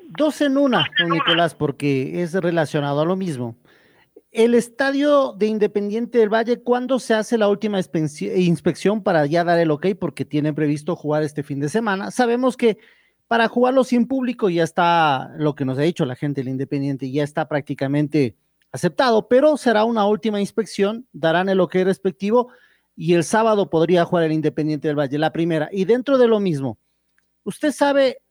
Dos 0.00 0.40
en 0.40 0.58
una, 0.58 0.84
Nicolás, 1.08 1.54
porque 1.54 2.22
es 2.22 2.34
relacionado 2.34 3.00
a 3.00 3.04
lo 3.04 3.14
mismo. 3.14 3.54
El 4.32 4.54
estadio 4.54 5.34
de 5.36 5.46
Independiente 5.46 6.18
del 6.18 6.32
Valle, 6.32 6.62
¿cuándo 6.62 7.00
se 7.00 7.14
hace 7.14 7.36
la 7.36 7.48
última 7.48 7.80
inspección 7.80 9.02
para 9.02 9.26
ya 9.26 9.42
dar 9.42 9.58
el 9.58 9.72
ok? 9.72 9.88
Porque 9.98 10.24
tienen 10.24 10.54
previsto 10.54 10.94
jugar 10.94 11.24
este 11.24 11.42
fin 11.42 11.58
de 11.58 11.68
semana. 11.68 12.12
Sabemos 12.12 12.56
que 12.56 12.78
para 13.26 13.48
jugarlo 13.48 13.82
sin 13.82 14.06
público 14.06 14.48
ya 14.48 14.62
está 14.62 15.32
lo 15.36 15.56
que 15.56 15.64
nos 15.64 15.78
ha 15.78 15.82
dicho 15.82 16.04
la 16.04 16.14
gente 16.14 16.42
del 16.42 16.48
Independiente, 16.48 17.10
ya 17.10 17.24
está 17.24 17.48
prácticamente 17.48 18.36
aceptado, 18.70 19.26
pero 19.26 19.56
será 19.56 19.84
una 19.84 20.06
última 20.06 20.40
inspección, 20.40 21.08
darán 21.12 21.48
el 21.48 21.58
ok 21.58 21.74
respectivo 21.82 22.50
y 22.94 23.14
el 23.14 23.24
sábado 23.24 23.68
podría 23.68 24.04
jugar 24.04 24.26
el 24.26 24.32
Independiente 24.32 24.86
del 24.86 24.98
Valle, 24.98 25.18
la 25.18 25.32
primera. 25.32 25.68
Y 25.72 25.86
dentro 25.86 26.18
de 26.18 26.28
lo 26.28 26.38
mismo, 26.38 26.78
usted 27.42 27.72
sabe, 27.72 28.22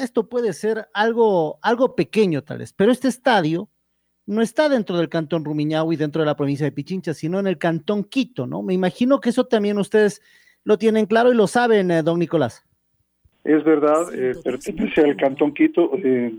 esto 0.00 0.26
puede 0.26 0.54
ser 0.54 0.88
algo, 0.94 1.58
algo 1.60 1.94
pequeño 1.94 2.42
tal 2.42 2.58
vez, 2.58 2.72
pero 2.72 2.92
este 2.92 3.08
estadio 3.08 3.68
no 4.26 4.42
está 4.42 4.68
dentro 4.68 4.96
del 4.96 5.08
cantón 5.08 5.44
y 5.60 5.96
dentro 5.96 6.22
de 6.22 6.26
la 6.26 6.36
provincia 6.36 6.64
de 6.64 6.72
Pichincha, 6.72 7.14
sino 7.14 7.38
en 7.38 7.46
el 7.46 7.58
cantón 7.58 8.04
Quito, 8.04 8.46
¿no? 8.46 8.62
Me 8.62 8.74
imagino 8.74 9.20
que 9.20 9.30
eso 9.30 9.44
también 9.44 9.78
ustedes 9.78 10.22
lo 10.64 10.78
tienen 10.78 11.06
claro 11.06 11.32
y 11.32 11.36
lo 11.36 11.46
saben, 11.46 11.90
eh, 11.90 12.02
don 12.02 12.18
Nicolás. 12.18 12.64
Es 13.44 13.62
verdad, 13.62 14.14
eh, 14.14 14.34
pertenece 14.42 15.02
al 15.02 15.16
cantón 15.16 15.52
Quito. 15.52 15.90
Eh, 16.02 16.32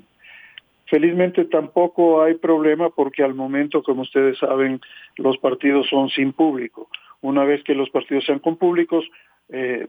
felizmente 0.88 1.46
tampoco 1.46 2.24
hay 2.24 2.34
problema 2.34 2.90
porque 2.90 3.24
al 3.24 3.36
momento, 3.36 3.84
como 3.84 4.02
ustedes 4.02 4.40
saben, 4.40 4.82
los 5.18 5.38
partidos 5.38 5.88
son 5.88 6.10
sin 6.10 6.34
público. 6.34 6.90
Una 7.22 7.44
vez 7.44 7.64
que 7.64 7.76
los 7.76 7.90
partidos 7.92 8.26
sean 8.26 8.40
con 8.40 8.58
públicos, 8.58 9.06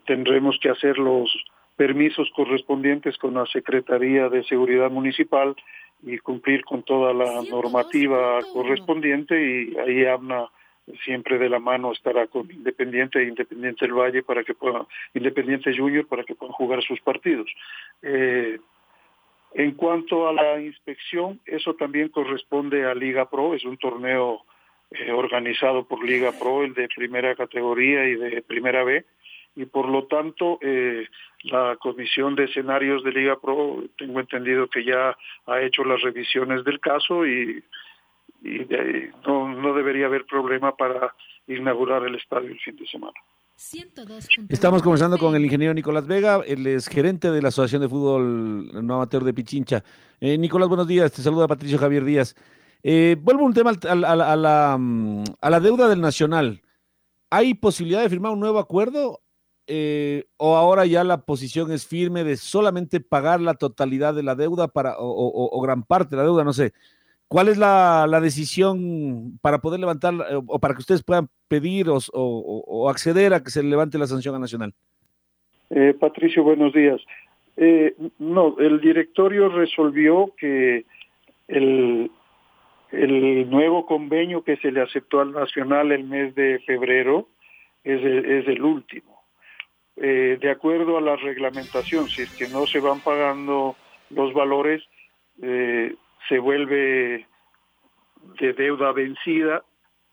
tendremos 0.04 0.58
que 0.60 0.68
hacer 0.68 0.98
los 0.98 1.30
permisos 1.76 2.30
correspondientes 2.34 3.16
con 3.18 3.34
la 3.34 3.46
Secretaría 3.46 4.28
de 4.28 4.44
Seguridad 4.44 4.90
Municipal 4.90 5.54
y 6.02 6.18
cumplir 6.18 6.64
con 6.64 6.82
toda 6.82 7.12
la 7.12 7.42
normativa 7.50 8.38
correspondiente 8.52 9.34
y 9.38 9.76
ahí 9.78 10.06
AMNA 10.06 10.48
siempre 11.04 11.38
de 11.38 11.48
la 11.48 11.58
mano 11.58 11.92
estará 11.92 12.26
con 12.28 12.50
Independiente 12.50 13.18
e 13.18 13.28
Independiente 13.28 13.84
del 13.84 13.94
Valle 13.94 14.22
para 14.22 14.44
que 14.44 14.54
puedan, 14.54 14.86
Independiente 15.14 15.76
Junior 15.76 16.06
para 16.06 16.24
que 16.24 16.34
puedan 16.34 16.52
jugar 16.52 16.82
sus 16.82 17.00
partidos. 17.00 17.50
Eh, 18.02 18.58
en 19.54 19.72
cuanto 19.72 20.28
a 20.28 20.32
la 20.32 20.60
inspección, 20.60 21.40
eso 21.46 21.74
también 21.74 22.08
corresponde 22.10 22.84
a 22.84 22.94
Liga 22.94 23.28
Pro, 23.28 23.54
es 23.54 23.64
un 23.64 23.78
torneo 23.78 24.42
eh, 24.90 25.10
organizado 25.10 25.84
por 25.86 26.04
Liga 26.04 26.32
Pro, 26.38 26.62
el 26.62 26.74
de 26.74 26.88
primera 26.94 27.34
categoría 27.34 28.06
y 28.06 28.14
de 28.16 28.42
primera 28.42 28.84
B, 28.84 29.04
y 29.56 29.64
por 29.64 29.88
lo 29.88 30.04
tanto 30.06 30.58
eh, 30.60 31.08
la 31.44 31.76
Comisión 31.76 32.36
de 32.36 32.44
Escenarios 32.44 33.02
de 33.02 33.12
Liga 33.12 33.40
Pro, 33.40 33.82
tengo 33.96 34.20
entendido 34.20 34.68
que 34.68 34.84
ya 34.84 35.16
ha 35.46 35.60
hecho 35.62 35.82
las 35.82 36.00
revisiones 36.02 36.62
del 36.64 36.78
caso 36.78 37.26
y, 37.26 37.64
no, 39.26 39.48
no 39.48 39.74
debería 39.74 40.06
haber 40.06 40.26
problema 40.26 40.76
para 40.76 41.14
inaugurar 41.48 42.04
el 42.04 42.14
estadio 42.14 42.50
el 42.50 42.60
fin 42.60 42.76
de 42.76 42.86
semana. 42.86 43.18
Estamos 44.50 44.82
conversando 44.82 45.16
con 45.16 45.34
el 45.34 45.42
ingeniero 45.42 45.72
Nicolás 45.72 46.06
Vega, 46.06 46.42
él 46.46 46.66
es 46.66 46.86
gerente 46.88 47.30
de 47.30 47.40
la 47.40 47.48
Asociación 47.48 47.80
de 47.80 47.88
Fútbol 47.88 48.86
No 48.86 48.96
Amateur 48.96 49.24
de 49.24 49.32
Pichincha. 49.32 49.82
Eh, 50.20 50.36
Nicolás, 50.36 50.68
buenos 50.68 50.86
días, 50.86 51.10
te 51.10 51.22
saluda 51.22 51.48
Patricio 51.48 51.78
Javier 51.78 52.04
Díaz. 52.04 52.36
Eh, 52.82 53.16
vuelvo 53.18 53.42
a 53.42 53.46
un 53.46 53.54
tema 53.54 53.72
a, 53.88 53.94
la, 53.94 54.76
mm, 54.78 55.24
a, 55.40 55.50
la, 55.50 55.60
deuda 55.60 55.88
del 55.88 56.02
Nacional. 56.02 56.60
¿Hay 57.30 57.54
posibilidad 57.54 58.02
de 58.02 58.10
firmar 58.10 58.32
un 58.32 58.40
nuevo 58.40 58.58
acuerdo 58.58 59.22
eh, 59.66 60.24
o 60.36 60.56
ahora 60.56 60.86
ya 60.86 61.02
la 61.02 61.22
posición 61.22 61.72
es 61.72 61.86
firme 61.86 62.22
de 62.22 62.36
solamente 62.36 63.00
pagar 63.00 63.40
la 63.40 63.54
totalidad 63.54 64.14
de 64.14 64.22
la 64.22 64.36
deuda 64.36 64.68
para, 64.68 64.94
o, 64.98 65.60
gran 65.60 65.82
parte 65.82 66.10
de 66.10 66.18
la 66.18 66.22
deuda? 66.22 66.44
No 66.44 66.52
sé. 66.52 66.72
¿Cuál 67.28 67.48
es 67.48 67.58
la, 67.58 68.06
decisión 68.22 69.38
para 69.42 69.58
poder 69.58 69.80
levantar 69.80 70.14
eh, 70.14 70.40
o 70.46 70.58
para 70.60 70.74
que 70.74 70.80
ustedes 70.80 71.02
puedan 71.02 71.28
pedir 71.48 71.88
o, 71.90 72.88
acceder 72.88 73.34
a 73.34 73.42
que 73.42 73.50
se 73.50 73.62
levante 73.62 73.98
la 73.98 74.06
sanción 74.06 74.36
a 74.36 74.38
Nacional? 74.38 74.72
Eh, 75.70 75.94
Patricio, 75.98 76.44
buenos 76.44 76.72
días. 76.72 77.00
no, 78.18 78.56
el 78.60 78.80
directorio 78.80 79.48
resolvió 79.48 80.32
que 80.38 80.84
el, 81.48 82.10
el 82.92 83.50
nuevo 83.50 83.84
convenio 83.86 84.44
que 84.44 84.56
se 84.58 84.70
le 84.70 84.80
aceptó 84.80 85.20
al 85.20 85.32
Nacional 85.32 85.90
el 85.90 86.04
mes 86.04 86.36
de 86.36 86.60
febrero 86.60 87.26
es 87.82 88.00
es 88.04 88.46
el 88.46 88.62
último. 88.62 89.15
Eh, 89.96 90.36
de 90.40 90.50
acuerdo 90.50 90.98
a 90.98 91.00
la 91.00 91.16
reglamentación, 91.16 92.08
si 92.08 92.22
es 92.22 92.30
que 92.36 92.48
no 92.48 92.66
se 92.66 92.80
van 92.80 93.00
pagando 93.00 93.76
los 94.10 94.34
valores, 94.34 94.82
eh, 95.40 95.94
se 96.28 96.38
vuelve 96.38 97.26
de 98.40 98.52
deuda 98.52 98.92
vencida 98.92 99.64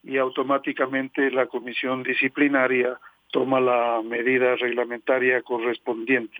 y 0.04 0.18
automáticamente 0.18 1.32
la 1.32 1.48
comisión 1.48 2.04
disciplinaria 2.04 3.00
toma 3.32 3.60
la 3.60 4.02
medida 4.04 4.56
reglamentaria 4.56 5.42
correspondiente. 5.42 6.38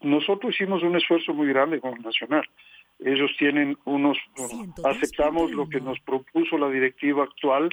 Nosotros 0.00 0.54
hicimos 0.54 0.82
un 0.82 0.96
esfuerzo 0.96 1.34
muy 1.34 1.48
grande 1.48 1.80
con 1.80 1.94
el 1.94 2.02
Nacional. 2.02 2.48
Ellos 2.98 3.30
tienen 3.38 3.76
unos, 3.84 4.18
aceptamos 4.84 5.52
lo 5.52 5.68
que 5.68 5.80
nos 5.80 6.00
propuso 6.00 6.58
la 6.58 6.70
directiva 6.70 7.24
actual 7.24 7.68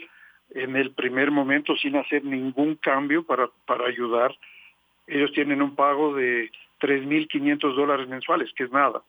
en 0.52 0.76
el 0.76 0.92
primer 0.92 1.32
momento 1.32 1.76
sin 1.76 1.96
hacer 1.96 2.24
ningún 2.24 2.76
cambio 2.76 3.24
para, 3.24 3.50
para 3.66 3.88
ayudar 3.88 4.36
ellos 5.08 5.32
tienen 5.34 5.62
un 5.62 5.76
pago 5.76 6.14
de 6.14 6.52
3.500 6.80 7.76
dólares 7.76 8.08
mensuales, 8.08 8.52
que 8.56 8.64
es 8.64 8.72
nada. 8.72 9.02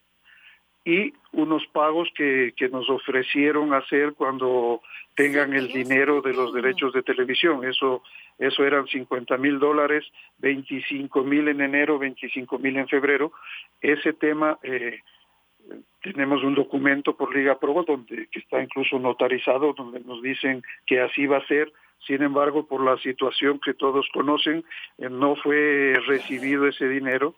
Y 0.84 1.14
unos 1.32 1.66
pagos 1.66 2.08
que, 2.14 2.54
que 2.56 2.68
nos 2.68 2.88
ofrecieron 2.88 3.74
hacer 3.74 4.14
cuando 4.14 4.82
tengan 5.16 5.52
el 5.54 5.68
dinero 5.68 6.20
de 6.20 6.32
los 6.32 6.54
derechos 6.54 6.92
de 6.92 7.02
televisión. 7.02 7.64
Eso, 7.64 8.02
eso 8.38 8.64
eran 8.64 8.86
50 8.86 9.36
mil 9.38 9.58
dólares, 9.58 10.04
25 10.38 11.24
mil 11.24 11.48
en 11.48 11.60
enero, 11.60 11.98
25 11.98 12.58
mil 12.60 12.76
en 12.76 12.86
febrero. 12.86 13.32
Ese 13.80 14.12
tema, 14.12 14.58
eh, 14.62 15.00
tenemos 16.02 16.42
un 16.42 16.54
documento 16.54 17.16
por 17.16 17.34
Liga 17.34 17.58
Pro 17.58 17.84
donde 17.86 18.28
que 18.28 18.38
está 18.38 18.62
incluso 18.62 18.98
notarizado, 18.98 19.72
donde 19.72 20.00
nos 20.00 20.22
dicen 20.22 20.62
que 20.86 21.00
así 21.00 21.26
va 21.26 21.38
a 21.38 21.46
ser 21.46 21.72
sin 22.06 22.22
embargo, 22.22 22.66
por 22.66 22.84
la 22.84 22.96
situación 22.98 23.58
que 23.58 23.74
todos 23.74 24.06
conocen, 24.12 24.64
eh, 24.98 25.08
no 25.10 25.36
fue 25.36 25.94
recibido 26.06 26.66
ese 26.66 26.88
dinero. 26.88 27.34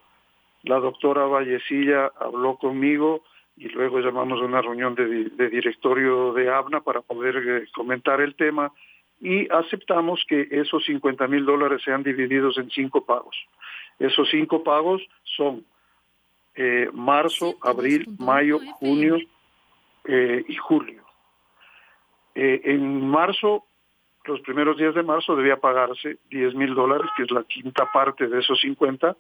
La 0.63 0.79
doctora 0.79 1.25
Vallecilla 1.27 2.11
habló 2.19 2.57
conmigo 2.57 3.23
y 3.57 3.69
luego 3.69 4.01
llamamos 4.01 4.41
a 4.41 4.45
una 4.45 4.61
reunión 4.61 4.95
de, 4.95 5.49
directorio 5.49 6.33
de 6.33 6.51
ABNA 6.51 6.81
para 6.81 7.01
poder 7.01 7.37
eh, 7.37 7.67
comentar 7.73 8.21
el 8.21 8.35
tema 8.35 8.73
y 9.21 9.49
aceptamos 9.51 10.25
que 10.29 10.47
esos 10.51 10.85
50 10.85 11.27
mil 11.27 11.45
dólares 11.45 11.83
sean 11.85 12.03
divididos 12.03 12.59
en 12.59 12.71
cinco 12.71 13.05
pagos. 13.05 13.37
Esos 13.99 14.29
cinco 14.31 14.63
pagos 14.63 15.03
son 15.25 15.65
eh, 16.59 16.91
marzo, 16.93 17.57
abril, 17.63 18.07
mayo, 18.19 18.59
junio 18.79 19.19
y 20.07 20.57
julio. 20.57 21.03
en 22.35 23.07
marzo 23.07 23.69
los 24.29 24.41
primeros 24.43 24.77
días 24.77 24.95
de 24.95 25.03
marzo 25.03 25.35
debía 25.35 25.57
pagarse 25.57 26.19
10 26.31 26.55
mil 26.55 26.75
dólares, 26.75 27.11
que 27.17 27.25
es 27.25 27.31
la 27.31 27.45
quinta 27.45 27.91
parte 27.93 28.29
de 28.29 28.39
esos 28.41 28.61
50, 28.61 29.17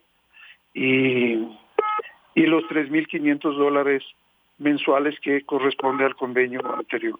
y, 0.74 1.34
y 2.34 2.42
los 2.42 2.64
3.500 2.64 3.56
dólares 3.56 4.04
mensuales 4.58 5.18
que 5.20 5.44
corresponde 5.46 6.04
al 6.04 6.14
convenio 6.14 6.60
anterior. 6.74 7.18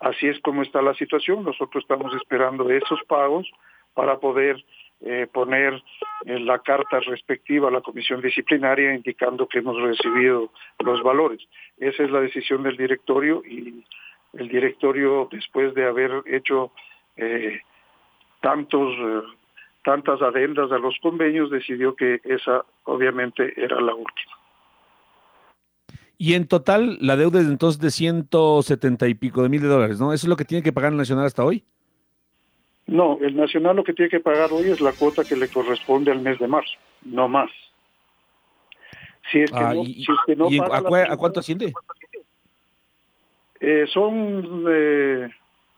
Así 0.00 0.26
es 0.26 0.40
como 0.40 0.62
está 0.62 0.82
la 0.82 0.94
situación. 0.94 1.44
Nosotros 1.44 1.84
estamos 1.84 2.12
esperando 2.14 2.68
esos 2.70 3.00
pagos 3.06 3.48
para 3.94 4.18
poder 4.18 4.62
eh, 5.02 5.26
poner 5.32 5.82
la 6.26 6.58
carta 6.58 7.00
respectiva 7.00 7.68
a 7.68 7.72
la 7.72 7.80
comisión 7.80 8.20
disciplinaria 8.20 8.94
indicando 8.94 9.48
que 9.48 9.60
hemos 9.60 9.80
recibido 9.80 10.52
los 10.78 11.02
valores. 11.02 11.40
Esa 11.78 12.02
es 12.02 12.10
la 12.10 12.20
decisión 12.20 12.62
del 12.62 12.76
directorio 12.76 13.42
y 13.44 13.82
el 14.34 14.48
directorio, 14.48 15.28
después 15.30 15.74
de 15.74 15.86
haber 15.86 16.22
hecho 16.26 16.72
eh, 17.16 17.60
tantos, 18.40 18.94
eh, 18.98 19.22
tantas 19.84 20.20
adendas 20.22 20.70
a 20.70 20.78
los 20.78 20.94
convenios, 21.02 21.50
decidió 21.50 21.94
que 21.94 22.20
esa 22.24 22.64
obviamente 22.84 23.52
era 23.56 23.80
la 23.80 23.94
última. 23.94 24.36
Y 26.16 26.34
en 26.34 26.46
total, 26.46 26.98
la 27.00 27.16
deuda 27.16 27.40
es 27.40 27.46
entonces 27.46 27.80
de 27.80 27.90
170 27.90 29.08
y 29.08 29.14
pico 29.14 29.42
de 29.42 29.48
mil 29.48 29.62
de 29.62 29.68
dólares, 29.68 29.98
¿no? 29.98 30.12
¿Eso 30.12 30.26
es 30.26 30.28
lo 30.28 30.36
que 30.36 30.44
tiene 30.44 30.62
que 30.62 30.72
pagar 30.72 30.92
el 30.92 30.98
Nacional 30.98 31.24
hasta 31.24 31.44
hoy? 31.44 31.64
No, 32.90 33.18
el 33.20 33.36
Nacional 33.36 33.76
lo 33.76 33.84
que 33.84 33.92
tiene 33.92 34.10
que 34.10 34.18
pagar 34.18 34.50
hoy 34.52 34.68
es 34.68 34.80
la 34.80 34.92
cuota 34.92 35.22
que 35.22 35.36
le 35.36 35.46
corresponde 35.46 36.10
al 36.10 36.20
mes 36.20 36.40
de 36.40 36.48
marzo, 36.48 36.72
no 37.04 37.28
más. 37.28 37.48
Si 39.30 39.38
es 39.38 39.52
que 39.52 40.34
no, 40.34 40.50
y, 40.50 40.58
a, 40.58 41.16
cuánto 41.16 41.38
asciende? 41.38 41.72
Eh, 43.60 43.86
son 43.92 44.64
eh, 44.68 45.30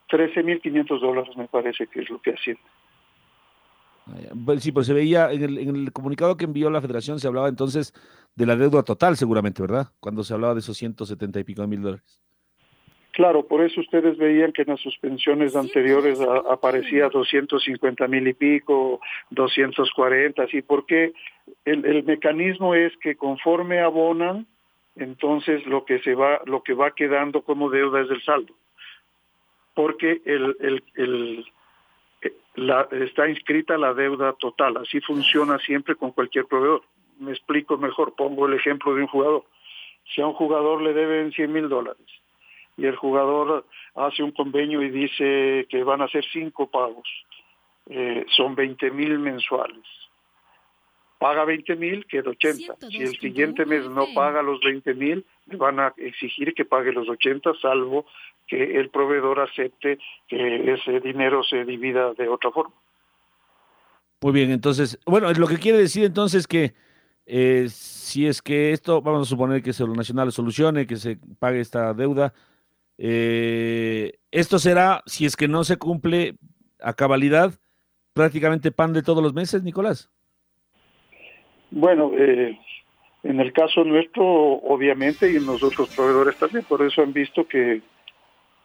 13.500 0.08 1.00
dólares 1.00 1.36
me 1.36 1.48
parece 1.48 1.86
que 1.86 2.00
es 2.00 2.08
lo 2.08 2.18
que 2.18 2.30
asciende. 2.30 2.62
Ah, 4.06 4.56
sí, 4.58 4.72
pues 4.72 4.86
se 4.86 4.94
veía 4.94 5.30
en 5.32 5.42
el, 5.42 5.92
comunicado 5.92 6.38
que 6.38 6.46
envió 6.46 6.70
la 6.70 6.80
federación, 6.80 7.20
se 7.20 7.26
hablaba 7.26 7.48
entonces 7.48 7.92
de 8.36 8.46
la 8.46 8.56
deuda 8.56 8.84
total 8.84 9.18
seguramente, 9.18 9.60
¿verdad? 9.60 9.88
Cuando 10.00 10.24
se 10.24 10.32
hablaba 10.32 10.54
de 10.54 10.60
esos 10.60 10.78
170 10.78 11.40
y 11.40 11.44
pico 11.44 11.60
de 11.60 11.68
mil 11.68 11.82
dólares. 11.82 12.22
Claro, 13.12 13.46
por 13.46 13.62
eso 13.62 13.80
ustedes 13.80 14.16
veían 14.16 14.52
que 14.52 14.62
en 14.62 14.68
las 14.68 14.80
suspensiones 14.80 15.54
anteriores 15.54 16.18
aparecía 16.50 17.10
250 17.10 18.08
mil 18.08 18.26
y 18.26 18.32
pico, 18.32 19.00
240, 19.30 20.42
así, 20.42 20.62
porque 20.62 21.12
el, 21.66 21.84
el 21.84 22.04
mecanismo 22.04 22.74
es 22.74 22.96
que 22.98 23.16
conforme 23.16 23.80
abonan, 23.80 24.46
entonces 24.96 25.66
lo 25.66 25.84
que 25.84 25.98
se 26.00 26.14
va, 26.14 26.40
lo 26.46 26.62
que 26.62 26.72
va 26.72 26.92
quedando 26.92 27.42
como 27.42 27.68
deuda 27.68 28.00
es 28.00 28.10
el 28.10 28.22
saldo 28.22 28.54
porque 29.74 30.20
el, 30.24 30.56
el, 30.60 30.84
el, 30.96 31.46
la, 32.54 32.88
está 32.92 33.28
inscrita 33.28 33.78
la 33.78 33.94
deuda 33.94 34.34
total. 34.34 34.76
Así 34.76 35.00
funciona 35.00 35.58
siempre 35.58 35.94
con 35.94 36.12
cualquier 36.12 36.46
proveedor. 36.46 36.82
Me 37.18 37.32
explico 37.32 37.76
mejor, 37.78 38.14
pongo 38.14 38.46
el 38.46 38.54
ejemplo 38.54 38.94
de 38.94 39.02
un 39.02 39.08
jugador. 39.08 39.44
Si 40.14 40.20
a 40.20 40.26
un 40.26 40.34
jugador 40.34 40.82
le 40.82 40.92
deben 40.92 41.32
100 41.32 41.52
mil 41.52 41.68
dólares 41.68 42.21
y 42.76 42.86
el 42.86 42.96
jugador 42.96 43.66
hace 43.94 44.22
un 44.22 44.32
convenio 44.32 44.82
y 44.82 44.90
dice 44.90 45.66
que 45.68 45.84
van 45.84 46.02
a 46.02 46.08
ser 46.08 46.24
cinco 46.32 46.70
pagos, 46.70 47.08
eh, 47.86 48.24
son 48.28 48.54
20 48.54 48.90
mil 48.90 49.18
mensuales 49.18 49.86
paga 51.22 51.44
20 51.44 51.76
mil, 51.76 52.04
queda 52.06 52.30
80. 52.30 52.88
Si 52.90 52.96
el 52.96 53.16
siguiente 53.20 53.64
mes 53.64 53.88
no 53.88 54.06
paga 54.12 54.42
los 54.42 54.58
20 54.58 54.92
mil, 54.94 55.24
le 55.46 55.56
van 55.56 55.78
a 55.78 55.94
exigir 55.96 56.52
que 56.52 56.64
pague 56.64 56.90
los 56.92 57.08
80, 57.08 57.52
salvo 57.62 58.06
que 58.48 58.80
el 58.80 58.90
proveedor 58.90 59.38
acepte 59.38 60.00
que 60.26 60.72
ese 60.72 60.98
dinero 60.98 61.44
se 61.44 61.64
divida 61.64 62.12
de 62.14 62.28
otra 62.28 62.50
forma. 62.50 62.74
Muy 64.20 64.32
bien, 64.32 64.50
entonces, 64.50 64.98
bueno, 65.06 65.32
lo 65.32 65.46
que 65.46 65.58
quiere 65.58 65.78
decir 65.78 66.02
entonces 66.02 66.48
que 66.48 66.74
eh, 67.24 67.66
si 67.70 68.26
es 68.26 68.42
que 68.42 68.72
esto, 68.72 69.00
vamos 69.00 69.28
a 69.28 69.30
suponer 69.30 69.62
que 69.62 69.70
el 69.70 69.92
Nacional 69.92 70.32
solucione, 70.32 70.88
que 70.88 70.96
se 70.96 71.18
pague 71.38 71.60
esta 71.60 71.94
deuda, 71.94 72.34
eh, 73.04 74.12
esto 74.30 74.60
será, 74.60 75.02
si 75.06 75.26
es 75.26 75.34
que 75.34 75.48
no 75.48 75.64
se 75.64 75.76
cumple 75.76 76.36
a 76.80 76.94
cabalidad, 76.94 77.52
prácticamente 78.14 78.70
pan 78.70 78.92
de 78.92 79.02
todos 79.02 79.20
los 79.20 79.34
meses, 79.34 79.64
Nicolás. 79.64 80.08
Bueno, 81.72 82.12
eh, 82.16 82.56
en 83.24 83.40
el 83.40 83.52
caso 83.52 83.82
nuestro, 83.82 84.24
obviamente, 84.24 85.32
y 85.32 85.36
en 85.36 85.46
los 85.46 85.64
otros 85.64 85.92
proveedores 85.96 86.36
también, 86.36 86.64
por 86.68 86.80
eso 86.80 87.02
han 87.02 87.12
visto 87.12 87.44
que 87.48 87.82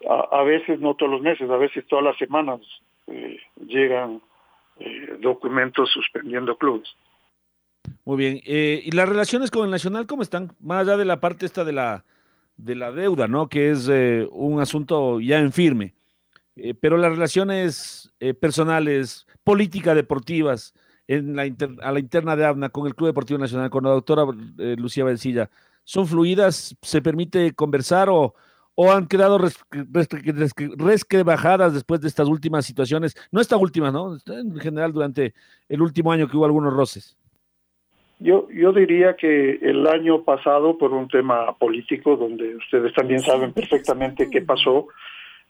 a, 0.07 0.43
veces, 0.43 0.79
no 0.79 0.93
todos 0.93 1.13
los 1.13 1.21
meses, 1.21 1.49
a 1.49 1.57
veces 1.57 1.87
todas 1.87 2.05
las 2.05 2.17
semanas 2.19 2.59
eh, 3.07 3.39
llegan 3.65 4.21
eh, 4.79 5.17
documentos 5.19 5.89
suspendiendo 5.91 6.55
clubes. 6.59 6.95
Muy 8.05 8.17
bien. 8.17 8.41
¿Y 8.45 8.91
las 8.91 9.09
relaciones 9.09 9.49
con 9.49 9.65
el 9.65 9.71
Nacional 9.71 10.05
cómo 10.05 10.21
están? 10.21 10.51
Más 10.59 10.81
allá 10.81 10.95
de 10.95 11.05
la 11.05 11.19
parte 11.19 11.47
esta 11.47 11.63
de 11.63 11.73
la, 11.73 12.03
de 12.57 12.75
la 12.75 12.91
deuda, 12.91 13.27
¿no? 13.27 13.47
Que 13.49 13.71
es 13.71 13.87
un 14.31 14.59
asunto 14.61 15.19
ya 15.19 15.39
en 15.39 15.51
firme. 15.53 15.93
eh, 16.55 16.73
pero 16.73 16.97
las 16.97 17.11
relaciones 17.11 18.11
eh, 18.19 18.33
personales, 18.33 19.27
política 19.43 19.95
deportivas, 19.95 20.73
en 21.07 21.35
la 21.35 21.43
a 21.83 21.91
la 21.91 21.99
interna 21.99 22.35
de 22.35 22.45
ABNA 22.45 22.69
con 22.69 22.87
el 22.87 22.95
Club 22.95 23.07
Deportivo 23.09 23.39
Nacional, 23.39 23.69
con 23.69 23.83
la 23.85 23.91
doctora 23.91 24.23
eh, 24.59 24.75
Lucía 24.77 25.05
Bencilla, 25.05 25.49
¿son 25.83 26.07
fluidas? 26.07 26.75
¿Se 26.81 27.01
permite 27.01 27.53
conversar 27.53 28.09
o, 28.09 28.33
o 28.75 28.91
han 28.91 29.07
quedado 29.07 29.39
resquebajadas 30.77 31.73
después 31.73 32.01
de 32.01 32.07
estas 32.09 32.27
últimas 32.27 32.65
situaciones? 32.65 33.15
No 33.31 33.39
esta 33.41 33.57
última, 33.57 33.91
¿no? 33.91 34.17
En 34.27 34.55
general, 34.59 34.91
durante 34.93 35.33
el 35.69 35.81
último 35.81 36.11
año 36.11 36.27
que 36.27 36.37
hubo 36.37 36.45
algunos 36.45 36.73
roces. 36.73 37.17
Yo, 38.19 38.47
yo 38.49 38.73
diría 38.73 39.15
que 39.15 39.59
el 39.61 39.85
año 39.85 40.23
pasado, 40.23 40.77
por 40.77 40.91
un 40.93 41.07
tema 41.07 41.53
político, 41.57 42.15
donde 42.15 42.55
ustedes 42.55 42.93
también 42.93 43.19
saben 43.21 43.53
perfectamente 43.53 44.29
qué 44.31 44.41
pasó, 44.41 44.87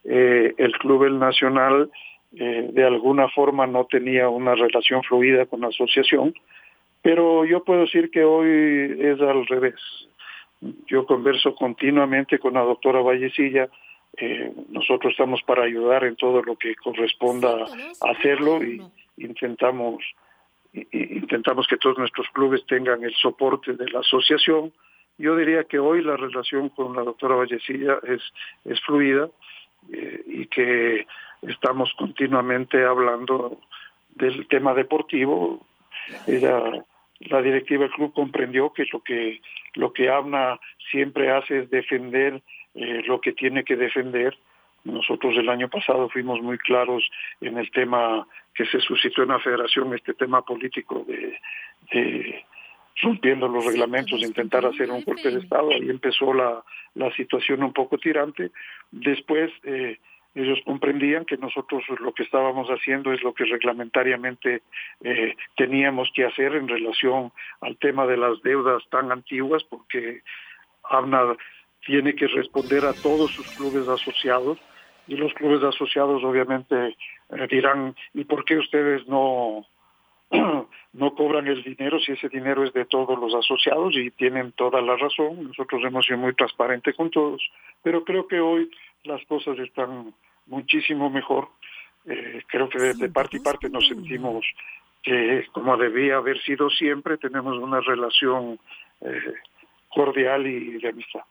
eh, 0.04 0.54
el 0.58 0.74
Club 0.74 1.06
El 1.06 1.20
Nacional 1.20 1.90
eh, 2.36 2.70
de 2.72 2.84
alguna 2.84 3.30
forma 3.30 3.66
no 3.68 3.86
tenía 3.86 4.28
una 4.28 4.54
relación 4.54 5.02
fluida 5.04 5.46
con 5.46 5.62
la 5.62 5.68
asociación, 5.68 6.34
pero 7.02 7.46
yo 7.46 7.64
puedo 7.64 7.82
decir 7.82 8.12
que 8.12 8.24
hoy 8.24 8.98
es 9.00 9.22
al 9.22 9.46
revés. 9.48 9.76
Yo 10.88 11.06
converso 11.06 11.56
continuamente 11.56 12.38
con 12.38 12.56
la 12.56 12.62
doctora 12.62 13.02
Vallecilla, 13.02 13.70
eh, 14.18 14.52
nosotros 14.70 15.12
estamos 15.12 15.42
para 15.44 15.64
ayudar 15.64 16.04
en 16.04 16.16
todo 16.16 16.42
lo 16.42 16.56
que 16.58 16.76
corresponda 16.76 17.66
hacerlo 18.02 18.64
y 18.64 18.82
intentamos 19.18 20.04
intentamos 20.74 21.68
que 21.68 21.78
todos 21.78 21.98
nuestros 21.98 22.28
clubes 22.30 22.66
tengan 22.66 23.04
el 23.04 23.14
soporte 23.16 23.74
de 23.74 23.90
la 23.90 24.00
asociación. 24.00 24.72
Yo 25.18 25.36
diría 25.36 25.64
que 25.64 25.80
hoy 25.80 26.04
la 26.04 26.16
relación 26.16 26.70
con 26.70 26.96
la 26.96 27.04
doctora 27.04 27.36
Vallecilla 27.36 28.00
es, 28.04 28.22
es 28.66 28.80
fluida 28.82 29.30
eh, 29.92 30.24
y 30.28 30.46
que 30.48 31.08
estamos 31.42 31.92
continuamente 31.98 32.84
hablando 32.84 33.60
del 34.16 34.48
tema 34.48 34.74
deportivo. 34.74 35.66
Ella, 36.28 36.62
la 37.20 37.42
directiva 37.42 37.84
del 37.84 37.94
club 37.94 38.14
comprendió 38.14 38.72
que 38.74 38.86
lo 38.92 39.02
que 39.02 39.42
lo 39.74 39.94
que 39.94 40.10
ABNA 40.10 40.60
siempre 40.92 41.32
hace 41.32 41.60
es 41.60 41.70
defender 41.70 42.42
eh, 42.74 43.04
lo 43.06 43.22
que 43.22 43.34
tiene 43.34 43.64
que 43.64 43.76
defender. 43.76 44.38
Nosotros 44.84 45.36
el 45.38 45.50
año 45.50 45.70
pasado 45.70 46.10
fuimos 46.10 46.42
muy 46.42 46.58
claros 46.58 47.10
en 47.42 47.58
el 47.58 47.70
tema 47.72 48.28
que 48.54 48.66
se 48.66 48.80
suscitó 48.80 49.24
en 49.24 49.30
la 49.30 49.40
federación, 49.40 49.94
este 49.94 50.14
tema 50.14 50.42
político 50.44 51.06
de, 51.08 51.40
de 51.92 52.46
rompiendo 53.02 53.48
los 53.48 53.66
reglamentos, 53.66 54.22
de 54.22 54.28
intentar 54.28 54.66
hacer 54.66 54.90
un 54.90 55.04
golpe 55.04 55.30
de 55.30 55.40
Estado. 55.40 55.70
Ahí 55.72 55.90
empezó 55.90 56.34
la, 56.34 56.64
la 56.96 57.12
situación 57.16 57.64
un 57.64 57.74
poco 57.74 57.98
tirante. 57.98 58.52
Después 58.92 59.52
eh, 59.64 60.00
ellos 60.34 60.60
comprendían 60.66 61.26
que 61.26 61.38
nosotros 61.38 61.84
lo 62.00 62.14
que 62.14 62.24
estábamos 62.24 62.68
haciendo 62.70 63.12
es 63.12 63.22
lo 63.24 63.34
que 63.34 63.46
reglamentariamente 63.46 64.62
eh, 65.04 65.36
teníamos 65.56 66.10
que 66.14 66.26
hacer 66.26 66.56
en 66.56 66.68
relación 66.68 67.32
al 67.62 67.78
tema 67.78 68.06
de 68.06 68.18
las 68.18 68.42
deudas 68.42 68.84
tan 68.90 69.12
antiguas, 69.12 69.64
porque 69.64 70.22
ABNA 70.84 71.36
tiene 71.88 72.14
que 72.16 72.28
responder 72.28 72.86
a 72.86 72.92
todos 72.92 73.32
sus 73.32 73.48
clubes 73.56 73.88
asociados 73.88 74.60
y 75.08 75.16
los 75.16 75.34
clubes 75.34 75.64
asociados 75.64 76.22
obviamente 76.22 76.98
eh, 77.30 77.48
dirán, 77.50 77.96
¿y 78.14 78.26
por 78.26 78.44
qué 78.44 78.58
ustedes 78.58 79.08
no, 79.08 79.66
no 80.94 81.16
cobran 81.16 81.48
el 81.48 81.64
dinero 81.64 81.98
si 82.02 82.12
ese 82.12 82.28
dinero 82.28 82.66
es 82.66 82.74
de 82.74 82.84
todos 82.84 83.18
los 83.18 83.34
asociados 83.34 83.96
y 83.96 84.12
tienen 84.12 84.52
toda 84.52 84.82
la 84.82 84.98
razón? 84.98 85.48
Nosotros 85.48 85.82
hemos 85.86 86.06
sido 86.06 86.18
muy 86.18 86.34
transparentes 86.34 86.94
con 86.94 87.10
todos, 87.10 87.42
pero 87.82 88.04
creo 88.04 88.28
que 88.28 88.42
hoy 88.42 88.70
las 89.06 89.26
cosas 89.26 89.58
están 89.58 90.14
muchísimo 90.46 91.10
mejor. 91.10 91.48
Eh, 92.06 92.42
creo 92.48 92.68
que 92.68 92.80
de, 92.80 93.10
parte 93.10 93.38
y 93.38 93.40
parte 93.40 93.70
nos 93.70 93.88
sentimos 93.88 94.46
que, 95.04 95.46
como 95.54 95.78
debía 95.78 96.18
haber 96.18 96.38
sido 96.42 96.70
siempre, 96.70 97.18
tenemos 97.18 97.58
una 97.58 97.80
relación 97.80 98.60
eh, 99.00 99.34
cordial 99.88 100.46
y 100.48 100.80
de 100.80 100.90
amistad. 100.90 101.22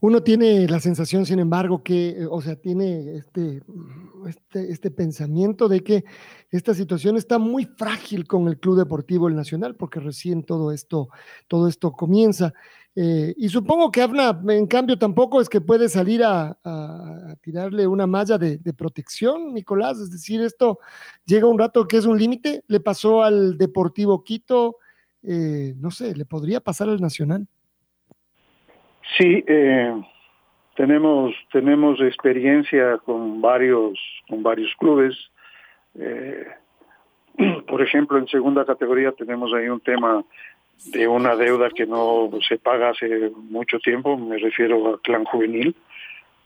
Uno 0.00 0.22
tiene 0.22 0.66
la 0.66 0.80
sensación, 0.80 1.26
sin 1.26 1.40
embargo, 1.40 1.82
que, 1.82 2.26
o 2.30 2.40
sea, 2.40 2.56
tiene 2.56 3.16
este, 3.16 3.62
este, 4.26 4.72
este, 4.72 4.90
pensamiento 4.90 5.68
de 5.68 5.82
que 5.82 6.04
esta 6.50 6.72
situación 6.72 7.18
está 7.18 7.38
muy 7.38 7.66
frágil 7.66 8.26
con 8.26 8.48
el 8.48 8.58
Club 8.58 8.78
Deportivo 8.78 9.28
El 9.28 9.36
Nacional, 9.36 9.76
porque 9.76 10.00
recién 10.00 10.42
todo 10.42 10.72
esto, 10.72 11.10
todo 11.48 11.68
esto 11.68 11.92
comienza. 11.92 12.54
Eh, 12.96 13.34
y 13.36 13.48
supongo 13.48 13.92
que 13.92 14.02
Abna, 14.02 14.40
en 14.48 14.66
cambio, 14.66 14.98
tampoco 14.98 15.40
es 15.40 15.48
que 15.48 15.60
puede 15.60 15.88
salir 15.88 16.24
a, 16.24 16.56
tirarle 17.42 17.86
una 17.86 18.06
malla 18.06 18.38
de, 18.38 18.58
protección, 18.72 19.54
Nicolás. 19.54 19.98
Es 19.98 20.10
decir, 20.10 20.40
esto 20.40 20.78
llega 21.24 21.46
un 21.46 21.58
rato 21.58 21.86
que 21.86 21.98
es 21.98 22.06
un 22.06 22.18
límite. 22.18 22.64
Le 22.68 22.80
pasó 22.80 23.22
al 23.22 23.58
Deportivo 23.58 24.24
Quito, 24.24 24.78
eh, 25.22 25.74
no 25.76 25.90
sé, 25.90 26.14
le 26.16 26.24
podría 26.24 26.60
pasar 26.60 26.88
al 26.88 27.00
Nacional. 27.00 27.46
Sí, 29.18 29.44
eh, 29.46 29.94
tenemos 30.76 31.34
tenemos 31.52 32.00
experiencia 32.00 32.98
con 32.98 33.40
varios 33.40 33.98
con 34.28 34.42
varios 34.42 34.74
clubes. 34.76 35.16
por 37.66 37.82
ejemplo, 37.82 38.18
en 38.18 38.28
segunda 38.28 38.64
categoría 38.64 39.12
tenemos 39.12 39.52
ahí 39.52 39.68
un 39.68 39.80
tema 39.80 40.24
de 40.86 41.06
una 41.06 41.36
deuda 41.36 41.70
que 41.70 41.86
no 41.86 42.30
se 42.46 42.58
paga 42.58 42.90
hace 42.90 43.30
mucho 43.50 43.78
tiempo, 43.78 44.16
me 44.16 44.38
refiero 44.38 44.94
a 44.94 45.00
Clan 45.00 45.24
Juvenil. 45.24 45.74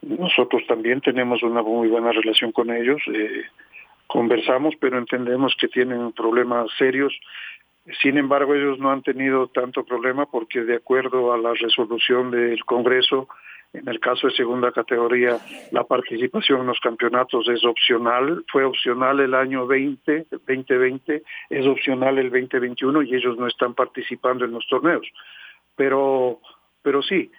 Nosotros 0.02 0.62
también 0.66 1.00
tenemos 1.00 1.42
una 1.42 1.62
muy 1.62 1.88
buena 1.88 2.12
relación 2.12 2.52
con 2.52 2.70
ellos, 2.70 3.00
eh, 3.12 3.44
conversamos, 4.06 4.74
pero 4.78 4.98
entendemos 4.98 5.54
que 5.58 5.68
tienen 5.68 6.12
problemas 6.12 6.68
serios. 6.76 7.14
Sin 8.00 8.16
embargo, 8.16 8.54
ellos 8.54 8.78
no 8.78 8.90
han 8.90 9.02
tenido 9.02 9.48
tanto 9.48 9.84
problema 9.84 10.24
porque 10.26 10.62
de 10.62 10.76
acuerdo 10.76 11.34
a 11.34 11.38
la 11.38 11.52
resolución 11.52 12.30
del 12.30 12.64
Congreso, 12.64 13.28
en 13.74 13.86
el 13.88 14.00
caso 14.00 14.28
de 14.28 14.34
segunda 14.34 14.72
categoría, 14.72 15.38
la 15.70 15.84
participación 15.84 16.60
en 16.60 16.68
los 16.68 16.80
campeonatos 16.80 17.46
es 17.48 17.62
opcional. 17.64 18.42
Fue 18.50 18.64
opcional 18.64 19.20
el 19.20 19.34
año 19.34 19.66
20, 19.66 20.28
2020, 20.30 21.22
es 21.50 21.66
opcional 21.66 22.18
el 22.18 22.30
2021 22.30 23.02
y 23.02 23.16
ellos 23.16 23.36
no 23.36 23.46
están 23.46 23.74
participando 23.74 24.46
en 24.46 24.52
los 24.52 24.66
torneos. 24.66 25.06
Pero, 25.76 26.40
pero 26.80 27.02
sí, 27.02 27.30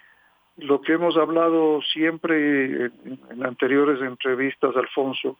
lo 0.58 0.80
que 0.80 0.92
hemos 0.92 1.16
hablado 1.16 1.80
siempre 1.82 2.86
en, 2.86 3.44
anteriores 3.44 4.00
entrevistas, 4.00 4.76
Alfonso, 4.76 5.38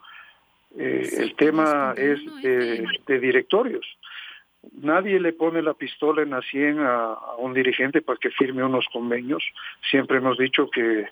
eh, 0.77 1.09
el 1.19 1.37
tema 1.37 1.95
es 1.97 2.19
de 2.43 3.21
directorios 3.21 3.87
nadie 4.73 5.21
le 5.21 5.33
pone 5.33 5.63
la 5.63 5.75
pistola 5.75 6.23
en 6.23 6.31
la 6.31 6.43
sien 6.43 6.79
a, 6.81 7.17
un 7.39 7.55
dirigente 7.55 8.03
para 8.03 8.19
que 8.19 8.31
firme 8.31 8.65
unos 8.65 8.87
convenios. 8.93 9.43
Siempre 9.91 10.19
hemos 10.19 10.39
dicho 10.39 10.69
que 10.71 11.09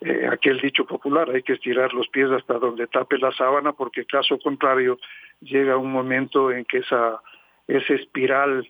eh, 0.00 0.28
aquel 0.30 0.60
dicho 0.60 0.84
popular, 0.84 1.30
hay 1.30 1.42
que 1.42 1.54
estirar 1.54 1.92
los 1.94 2.08
pies 2.08 2.30
hasta 2.30 2.58
donde 2.58 2.86
tape 2.86 3.18
la 3.18 3.32
sábana, 3.32 3.72
porque 3.72 4.04
caso 4.04 4.38
contrario 4.38 4.98
llega 5.40 5.76
un 5.76 5.92
momento 5.92 6.50
en 6.50 6.64
que 6.64 6.78
esa, 6.78 7.20
esa 7.66 7.94
espiral 7.94 8.68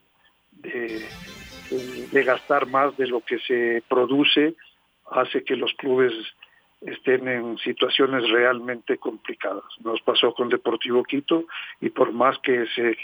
de, 0.53 1.03
de 2.12 2.23
gastar 2.25 2.66
más 2.66 2.97
de 2.97 3.07
lo 3.07 3.20
que 3.20 3.38
se 3.40 3.83
produce 3.88 4.55
hace 5.11 5.44
que 5.44 5.57
los 5.57 5.73
clubes 5.75 6.12
estén 6.87 7.27
en 7.29 7.57
situaciones 7.59 8.29
realmente 8.31 8.99
complicadas. 8.99 9.64
Nos 9.83 10.01
pasó 10.03 10.35
con 10.35 10.49
Deportivo 10.49 11.03
Quito 11.05 11.44
y 11.81 11.90
por 11.90 12.12
más 12.12 12.38
que 12.40 12.66
se, 12.75 12.97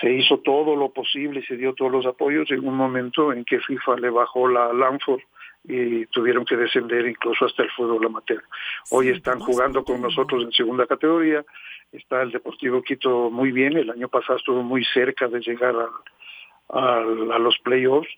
se 0.00 0.12
hizo 0.12 0.38
todo 0.38 0.76
lo 0.76 0.90
posible 0.90 1.40
y 1.40 1.44
se 1.44 1.56
dio 1.56 1.74
todos 1.74 1.90
los 1.90 2.06
apoyos, 2.06 2.50
en 2.50 2.66
un 2.66 2.76
momento 2.76 3.32
en 3.32 3.44
que 3.44 3.60
FIFA 3.60 3.96
le 3.96 4.10
bajó 4.10 4.48
la 4.48 4.72
Lanford 4.72 5.20
y 5.64 6.06
tuvieron 6.06 6.44
que 6.44 6.56
descender 6.56 7.06
incluso 7.06 7.46
hasta 7.46 7.62
el 7.62 7.70
fútbol 7.70 8.06
amateur. 8.06 8.42
Hoy 8.90 9.08
están 9.08 9.40
jugando 9.40 9.82
con 9.82 10.00
nosotros 10.00 10.44
en 10.44 10.52
segunda 10.52 10.86
categoría, 10.86 11.44
está 11.90 12.22
el 12.22 12.30
Deportivo 12.30 12.82
Quito 12.82 13.30
muy 13.30 13.50
bien, 13.50 13.76
el 13.76 13.90
año 13.90 14.08
pasado 14.08 14.38
estuvo 14.38 14.62
muy 14.62 14.84
cerca 14.84 15.26
de 15.26 15.40
llegar 15.40 15.74
a, 16.68 16.98
a 16.98 17.38
los 17.38 17.58
playoffs. 17.58 18.10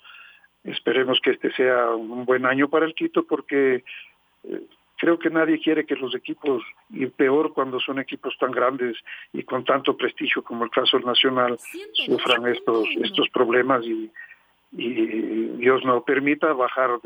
Esperemos 0.64 1.20
que 1.22 1.30
este 1.30 1.52
sea 1.52 1.90
un 1.90 2.24
buen 2.24 2.44
año 2.44 2.68
para 2.68 2.84
el 2.84 2.94
Quito 2.94 3.24
porque 3.24 3.84
eh, 4.44 4.62
creo 4.96 5.18
que 5.18 5.30
nadie 5.30 5.60
quiere 5.60 5.84
que 5.84 5.96
los 5.96 6.14
equipos, 6.14 6.62
y 6.90 7.06
peor 7.06 7.52
cuando 7.52 7.78
son 7.80 7.98
equipos 7.98 8.36
tan 8.38 8.50
grandes 8.50 8.96
y 9.32 9.42
con 9.42 9.64
tanto 9.64 9.96
prestigio 9.96 10.42
como 10.42 10.64
el 10.64 10.70
caso 10.70 10.96
del 10.96 11.06
Nacional, 11.06 11.58
sufran 11.92 12.46
estos, 12.48 12.86
estos 13.02 13.28
problemas 13.30 13.84
y, 13.84 14.10
Dios 14.78 15.82
no 15.84 16.02
permita 16.02 16.52
bajar 16.52 16.90
a 16.90 17.00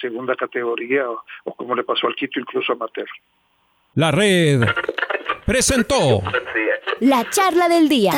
segunda 0.00 0.34
categoría 0.34 1.08
o, 1.08 1.22
o, 1.44 1.54
como 1.54 1.76
le 1.76 1.84
pasó 1.84 2.08
al 2.08 2.16
Quito, 2.16 2.40
incluso 2.40 2.72
amateur. 2.72 3.06
La 3.94 4.10
red 4.10 4.62
presentó 5.44 6.22
la 7.00 7.28
charla 7.30 7.68
del 7.68 7.88
día. 7.88 8.12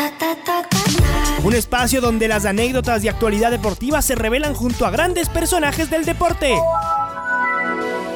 Un 1.44 1.54
espacio 1.54 2.00
donde 2.00 2.28
las 2.28 2.46
anécdotas 2.46 3.02
de 3.02 3.10
actualidad 3.10 3.50
deportiva 3.50 4.00
se 4.00 4.14
revelan 4.14 4.54
junto 4.54 4.86
a 4.86 4.90
grandes 4.90 5.28
personajes 5.28 5.90
del 5.90 6.04
deporte. 6.04 6.56